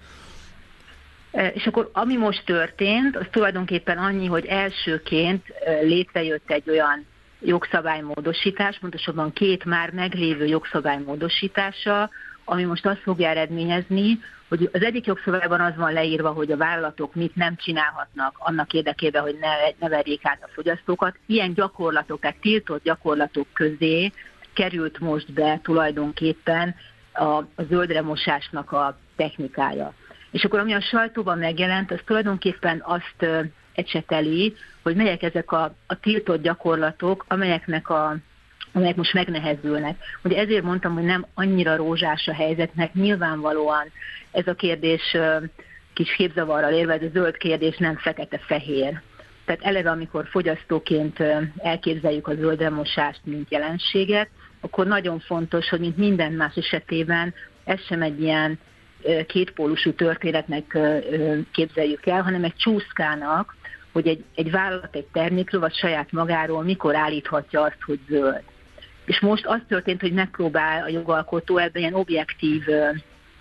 [1.32, 7.06] E, és akkor ami most történt, az tulajdonképpen annyi, hogy elsőként e, létrejött egy olyan
[7.42, 12.10] jogszabálymódosítás, pontosabban két már meglévő jogszabálymódosítása,
[12.46, 17.16] ami most azt fogja eredményezni, hogy az egyik jogszabályban az van leírva, hogy a vállalatok
[17.16, 21.16] mit nem csinálhatnak annak érdekében, hogy ne, ne verjék át a fogyasztókat.
[21.26, 24.12] Ilyen gyakorlatok, tehát tiltott gyakorlatok közé
[24.54, 26.76] került most be tulajdonképpen
[27.20, 29.94] a, a zöldre mosásnak a technikája.
[30.32, 33.26] És akkor ami a sajtóban megjelent, az tulajdonképpen azt
[33.74, 34.54] ecseteli,
[34.84, 38.16] hogy melyek ezek a, a tiltott gyakorlatok, amelyeknek a
[38.74, 39.98] amelyek most megnehezülnek.
[40.24, 43.92] Ugye ezért mondtam, hogy nem annyira rózsás a helyzetnek, nyilvánvalóan
[44.32, 45.18] ez a kérdés
[45.94, 49.02] kis képzavarral érve, ez a zöld kérdés nem fekete-fehér.
[49.46, 51.24] Tehát eleve, amikor fogyasztóként
[51.58, 54.30] elképzeljük a zöldremosást, mint jelenséget,
[54.60, 57.34] akkor nagyon fontos, hogy mint minden más esetében
[57.64, 58.60] ez sem egy ilyen
[59.28, 60.78] kétpólusú történetnek
[61.52, 63.56] képzeljük el, hanem egy csúszkának,
[63.92, 68.44] hogy egy, egy vállalat egy termékről, vagy saját magáról mikor állíthatja azt, hogy zöld.
[69.06, 72.64] És most az történt, hogy megpróbál a jogalkotó ebben ilyen objektív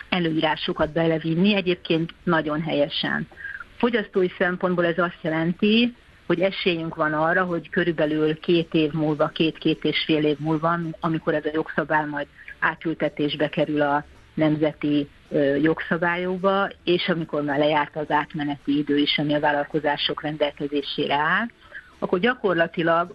[0.08, 3.28] előírásokat belevinni, egyébként nagyon helyesen.
[3.76, 5.94] Fogyasztói szempontból ez azt jelenti,
[6.28, 11.34] hogy esélyünk van arra, hogy körülbelül két év múlva, két-két és fél év múlva, amikor
[11.34, 12.26] ez a jogszabály majd
[12.58, 14.04] átültetésbe kerül a
[14.34, 15.08] nemzeti
[15.62, 21.46] jogszabályokba, és amikor már lejárt az átmeneti idő is, ami a vállalkozások rendelkezésére áll,
[21.98, 23.14] akkor gyakorlatilag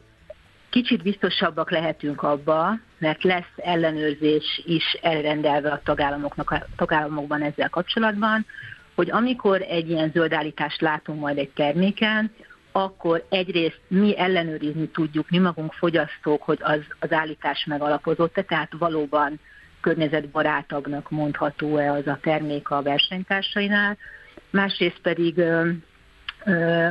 [0.70, 8.45] kicsit biztosabbak lehetünk abba, mert lesz ellenőrzés is elrendelve a tagállamoknak, a tagállamokban ezzel kapcsolatban,
[8.95, 12.32] hogy amikor egy ilyen zöldállítást látunk majd egy terméken,
[12.76, 19.39] akkor egyrészt mi ellenőrizni tudjuk, mi magunk fogyasztók, hogy az, az állítás megalapozott tehát valóban
[19.82, 23.97] környezetbarátagnak mondható-e az a termék a versenytársainál,
[24.49, 25.69] másrészt pedig ö,
[26.45, 26.89] ö,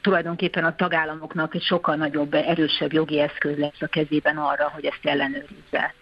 [0.00, 5.00] tulajdonképpen a tagállamoknak egy sokkal nagyobb, erősebb jogi eszköz lesz a kezében arra, hogy ezt
[5.02, 5.94] ellenőrizze.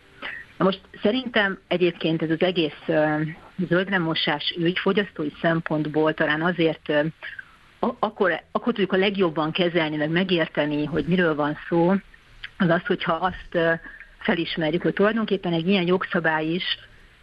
[0.56, 2.82] Na most szerintem egyébként ez az egész
[3.68, 6.92] zöldremosás ügy fogyasztói szempontból talán azért
[7.98, 11.88] akkor, akkor tudjuk a legjobban kezelni, meg megérteni, hogy miről van szó,
[12.58, 13.80] az az, hogyha azt
[14.18, 16.64] felismerjük, hogy tulajdonképpen egy ilyen jogszabály is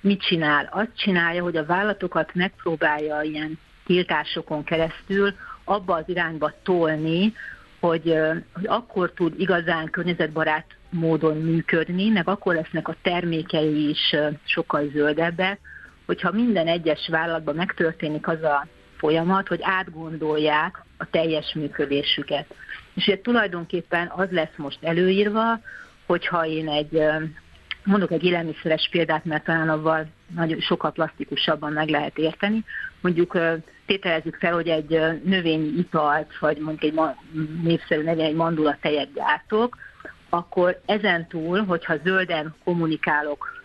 [0.02, 0.70] mit csinál.
[0.72, 5.34] Azt csinálja, hogy a vállalatokat megpróbálja ilyen tiltásokon keresztül
[5.64, 7.34] abba az irányba tolni,
[7.80, 8.18] hogy,
[8.54, 15.60] hogy akkor tud igazán környezetbarát módon működni, meg akkor lesznek a termékei is sokkal zöldebbek,
[16.06, 18.68] hogyha minden egyes vállalatban megtörténik az a
[19.04, 22.46] folyamat, hogy átgondolják a teljes működésüket.
[22.94, 25.60] És ugye tulajdonképpen az lesz most előírva,
[26.06, 27.02] hogyha én egy,
[27.84, 32.64] mondok egy élelmiszeres példát, mert talán avval nagyon sokkal plastikusabban meg lehet érteni.
[33.02, 33.38] Mondjuk
[33.86, 34.90] tételezzük fel, hogy egy
[35.24, 37.00] növényi italt, vagy mondjuk egy
[37.64, 39.78] népszerű növény, egy mandula tejet gyártok,
[40.30, 43.64] akkor ezen túl, hogyha zölden kommunikálok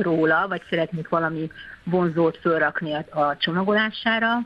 [0.00, 1.50] róla, vagy szeretnék valami
[1.84, 4.38] vonzót fölrakni a, csomagolására,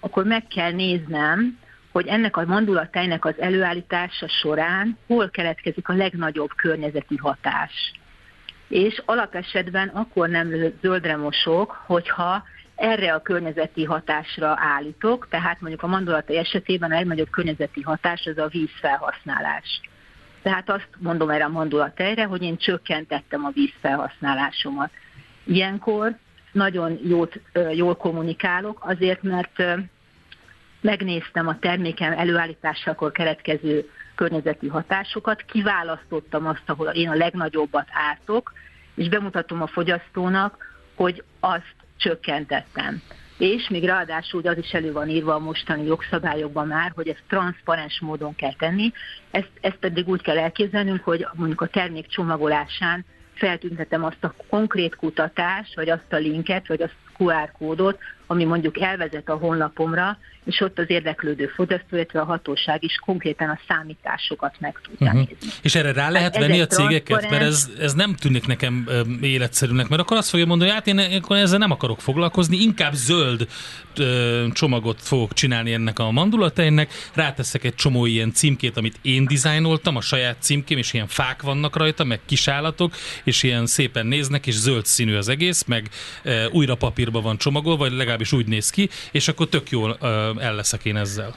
[0.00, 1.58] akkor meg kell néznem,
[1.92, 7.92] hogy ennek a mandulatejnek az előállítása során hol keletkezik a legnagyobb környezeti hatás.
[8.68, 12.42] És alapesetben akkor nem zöldre mosok, hogyha
[12.74, 18.38] erre a környezeti hatásra állítok, tehát mondjuk a mandulatai esetében a legnagyobb környezeti hatás az
[18.38, 19.80] a vízfelhasználás.
[20.42, 24.90] Tehát azt mondom erre a mandulatejre, hogy én csökkentettem a vízfelhasználásomat.
[25.44, 26.16] Ilyenkor
[26.52, 27.40] nagyon jót,
[27.72, 29.62] jól kommunikálok, azért mert
[30.80, 38.52] megnéztem a termékem előállításakor keletkező környezeti hatásokat, kiválasztottam azt, ahol én a legnagyobbat ártok,
[38.94, 43.02] és bemutatom a fogyasztónak, hogy azt csökkentettem.
[43.38, 48.00] És még ráadásul az is elő van írva a mostani jogszabályokban már, hogy ezt transzparens
[48.00, 48.92] módon kell tenni,
[49.30, 53.04] ezt, ezt pedig úgy kell elképzelnünk, hogy mondjuk a termék csomagolásán
[53.38, 57.98] feltüntetem azt a konkrét kutatást, vagy azt a linket, vagy azt a QR kódot,
[58.30, 63.48] ami mondjuk elvezet a honlapomra, és ott az érdeklődő fogyasztó, illetve a hatóság is konkrétan
[63.48, 65.28] a számításokat meg tudja uh-huh.
[65.28, 65.48] nézni.
[65.62, 67.30] És erre rá lehet hát venni a cégeket?
[67.30, 68.88] Mert ez, ez nem tűnik nekem
[69.20, 72.92] életszerűnek, mert akkor azt fogja mondani, hogy hát én akkor ezzel nem akarok foglalkozni, inkább
[72.92, 73.46] zöld
[73.96, 79.96] ö, csomagot fogok csinálni ennek a mandulatejnek, ráteszek egy csomó ilyen címkét, amit én dizájnoltam,
[79.96, 84.54] a saját címkém, és ilyen fák vannak rajta, meg kisállatok, és ilyen szépen néznek, és
[84.54, 85.88] zöld színű az egész, meg
[86.22, 89.96] ö, újra papírba van csomagolva, vagy legalábbis úgy néz ki, és akkor tök jól
[90.40, 91.34] el leszek én ezzel.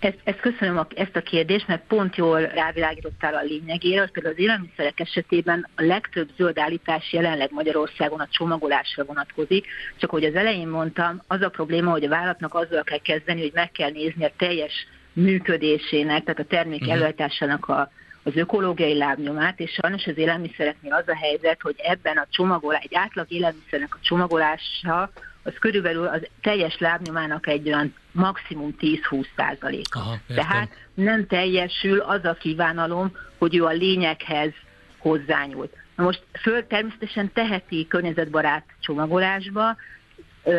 [0.00, 4.34] Ezt, ezt köszönöm a, ezt a kérdést, mert pont jól rávilágítottál a lényegére, hogy például
[4.34, 10.34] az élelmiszerek esetében a legtöbb zöld állítás jelenleg Magyarországon a csomagolásra vonatkozik, csak hogy az
[10.34, 14.24] elején mondtam, az a probléma, hogy a vállalatnak azzal kell kezdeni, hogy meg kell nézni
[14.24, 16.94] a teljes működésének, tehát a termék uh-huh.
[16.94, 17.90] előállításának a,
[18.22, 22.94] az ökológiai lábnyomát, és sajnos az élelmiszereknél az a helyzet, hogy ebben a csomagolás, egy
[22.94, 25.10] átlag élelmiszernek a csomagolása
[25.48, 30.00] az körülbelül az teljes lábnyomának egy olyan maximum 10-20 százaléka.
[30.26, 34.52] Tehát nem teljesül az a kívánalom, hogy ő a lényeghez
[34.98, 35.72] hozzányúlt.
[35.96, 39.76] Na most föl természetesen teheti környezetbarát csomagolásba,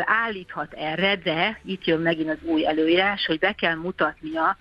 [0.03, 4.57] állíthat erre, de itt jön megint az új előírás, hogy be kell mutatnia,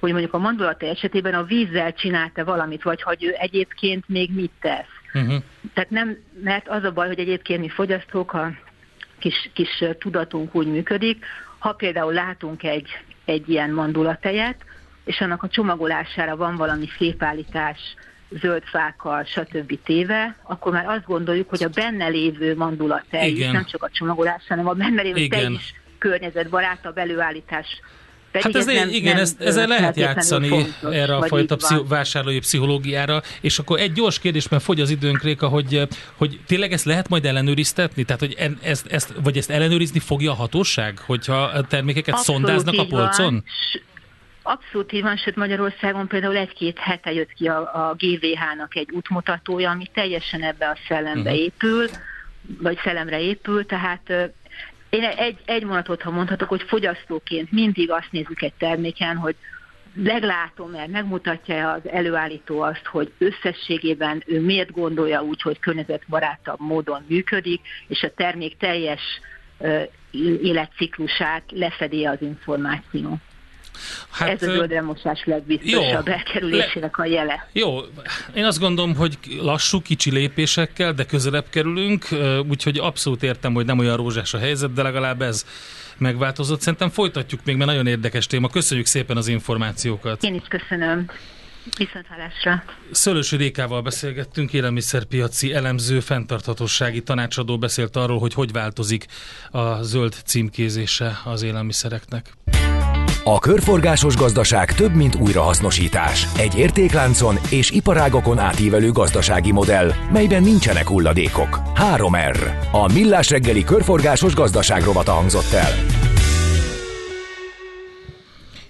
[0.00, 4.52] hogy mondjuk a mandulata esetében a vízzel csinálta valamit, vagy hogy ő egyébként még mit
[4.60, 4.86] tesz.
[5.14, 5.42] Uh-huh.
[5.74, 8.50] Tehát nem, mert az a baj, hogy egyébként mi fogyasztók, ha
[9.18, 11.24] kis, kis tudatunk úgy működik.
[11.58, 12.88] Ha például látunk egy,
[13.24, 14.64] egy ilyen mandulatejet,
[15.04, 17.78] és annak a csomagolására van valami szépállítás,
[18.30, 19.78] zöld fákkal, stb.
[19.84, 24.44] téve, akkor már azt gondoljuk, hogy a benne lévő mandulatej is, nem csak a csomagolás,
[24.48, 25.40] hanem a benne lévő Igen.
[25.40, 27.80] tej is környezetbarátabb előállítás
[28.30, 31.56] pedig hát ez, ez nem, igen, nem ezt, ezzel lehet játszani fontos, erre a fajta
[31.56, 36.40] pszicho- vásárlói pszichológiára, és akkor egy gyors kérdés, mert fogy az időnk, Réka, hogy, hogy
[36.46, 38.04] tényleg ezt lehet majd ellenőriztetni?
[38.04, 42.78] Tehát, hogy ezt, ezt, vagy ezt ellenőrizni fogja a hatóság, hogyha a termékeket Abszolút szondáznak
[42.78, 43.32] a polcon?
[43.32, 43.44] Van.
[44.42, 49.70] Abszolút így van, sőt Magyarországon például egy-két hete jött ki a, a GVH-nak egy útmutatója,
[49.70, 51.44] ami teljesen ebbe a szellembe uh-huh.
[51.44, 51.88] épül,
[52.62, 54.12] vagy szellemre épül, tehát
[54.90, 59.36] én egy, egy mondatot, ha mondhatok, hogy fogyasztóként mindig azt nézzük egy terméken, hogy
[59.92, 67.04] meglátom mert megmutatja az előállító azt, hogy összességében ő miért gondolja úgy, hogy környezetbarátabb módon
[67.08, 69.02] működik, és a termék teljes
[70.42, 73.18] életciklusát lefedi az információ.
[74.10, 77.48] Hát, Ez a zöldremosás legbiztosabb jó, elkerülésének a jele.
[77.52, 77.78] Jó,
[78.34, 82.06] én azt gondolom, hogy lassú, kicsi lépésekkel, de közelebb kerülünk,
[82.48, 85.46] úgyhogy abszolút értem, hogy nem olyan rózsás a helyzet, de legalább ez
[85.98, 86.60] megváltozott.
[86.60, 88.48] Szerintem folytatjuk még, mert nagyon érdekes téma.
[88.48, 90.22] Köszönjük szépen az információkat.
[90.22, 91.06] Én is köszönöm.
[91.76, 92.62] Viszontlátásra.
[92.90, 99.06] Szőlősi Rékával beszélgettünk, élelmiszerpiaci elemző, fenntarthatósági tanácsadó beszélt arról, hogy hogy változik
[99.50, 102.32] a zöld címkézése az élelmiszereknek.
[103.30, 106.26] A körforgásos gazdaság több, mint újrahasznosítás.
[106.36, 111.60] Egy értékláncon és iparágokon átívelő gazdasági modell, melyben nincsenek hulladékok.
[111.74, 112.60] 3R.
[112.72, 115.72] A Millás reggeli körforgásos gazdaság rovata hangzott el.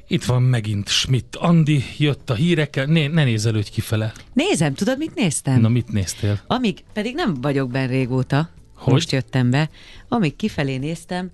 [0.07, 4.13] Itt van megint Schmidt Andi, jött a hírekkel, ne, ne nézz előtt kifele.
[4.33, 5.61] Nézem, tudod, mit néztem?
[5.61, 6.41] Na, mit néztél?
[6.47, 8.93] Amíg, pedig nem vagyok benne régóta, Hogy?
[8.93, 9.71] most jöttem be,
[10.09, 11.31] amíg kifelé néztem,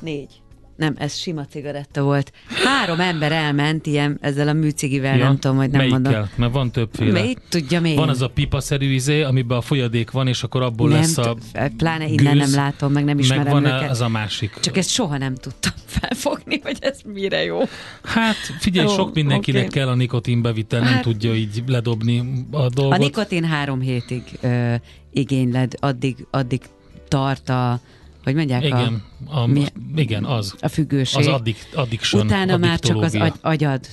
[0.00, 0.40] négy.
[0.78, 2.32] Nem, ez sima cigaretta volt.
[2.64, 6.00] Három ember elment ilyen ezzel a műcigivel, ja, nem tudom, hogy nem melyikkel?
[6.00, 6.28] mondom.
[6.36, 7.12] Mert van többféle.
[7.12, 7.96] Melyik tudja még?
[7.96, 11.36] Van az a pipaszerű izé, amiben a folyadék van, és akkor abból nem, lesz a
[11.76, 13.90] pláne innen gőz, nem látom, meg nem ismerem meg van őket.
[13.90, 14.52] az a másik.
[14.60, 17.60] Csak ezt soha nem tudtam felfogni, hogy ez mire jó.
[18.02, 19.78] Hát figyelj, Ó, sok mindenkinek oké.
[19.78, 22.92] kell a nikotinbevitel, nem Hát- tudja így ledobni a dolgot.
[22.92, 24.74] A nikotin három hétig ö,
[25.12, 26.60] igényled, addig, addig
[27.08, 27.80] tart a,
[28.28, 29.64] hogy mondják, Igen, a, Mi-
[29.96, 30.54] igen az.
[30.60, 31.18] a, a függőség.
[31.20, 33.86] Az addict, addiction, Utána már csak az agy, agyad,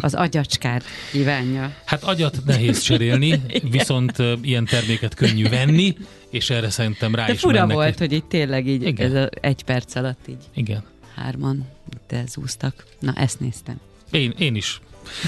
[0.00, 1.74] az agyacskád kívánja.
[1.84, 5.96] Hát agyat nehéz cserélni, viszont ilyen terméket könnyű venni,
[6.30, 7.74] és erre szerintem rá De is fura mennek.
[7.74, 9.06] volt, hogy itt tényleg így Igen.
[9.16, 10.82] ez a, egy perc alatt így Igen.
[11.14, 11.66] hárman
[12.08, 12.84] de zúztak.
[12.98, 13.80] Na, ezt néztem.
[14.10, 14.80] Én, én is.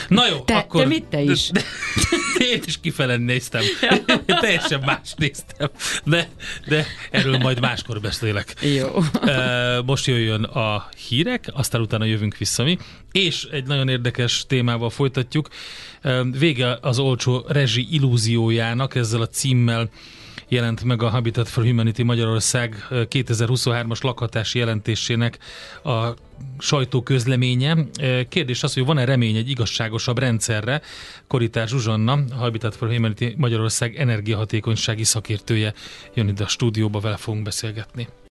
[0.08, 0.82] Na jó, Te- akkor...
[0.82, 1.50] te mit, te is?
[1.50, 1.62] De,
[2.38, 3.62] de, én is kifele néztem.
[4.40, 5.68] Teljesen más néztem.
[6.04, 6.28] De,
[6.66, 8.54] de erről majd máskor beszélek.
[8.60, 9.02] Jó.
[9.84, 12.78] Most jöjjön a hírek, aztán utána jövünk vissza mi.
[13.12, 15.48] És egy nagyon érdekes témával folytatjuk.
[16.38, 19.90] Vége az olcsó rezsi illúziójának, ezzel a címmel
[20.52, 25.38] jelent meg a Habitat for Humanity Magyarország ö, 2023-as lakhatási jelentésének
[25.84, 26.14] a
[26.58, 27.76] sajtó közleménye.
[28.00, 30.80] Ö, Kérdés az, hogy van-e remény egy igazságosabb rendszerre?
[31.26, 35.74] Koritás Zsuzsanna, a Habitat for Humanity Magyarország energiahatékonysági szakértője
[36.14, 38.08] jön ide a stúdióba, vele fogunk beszélgetni.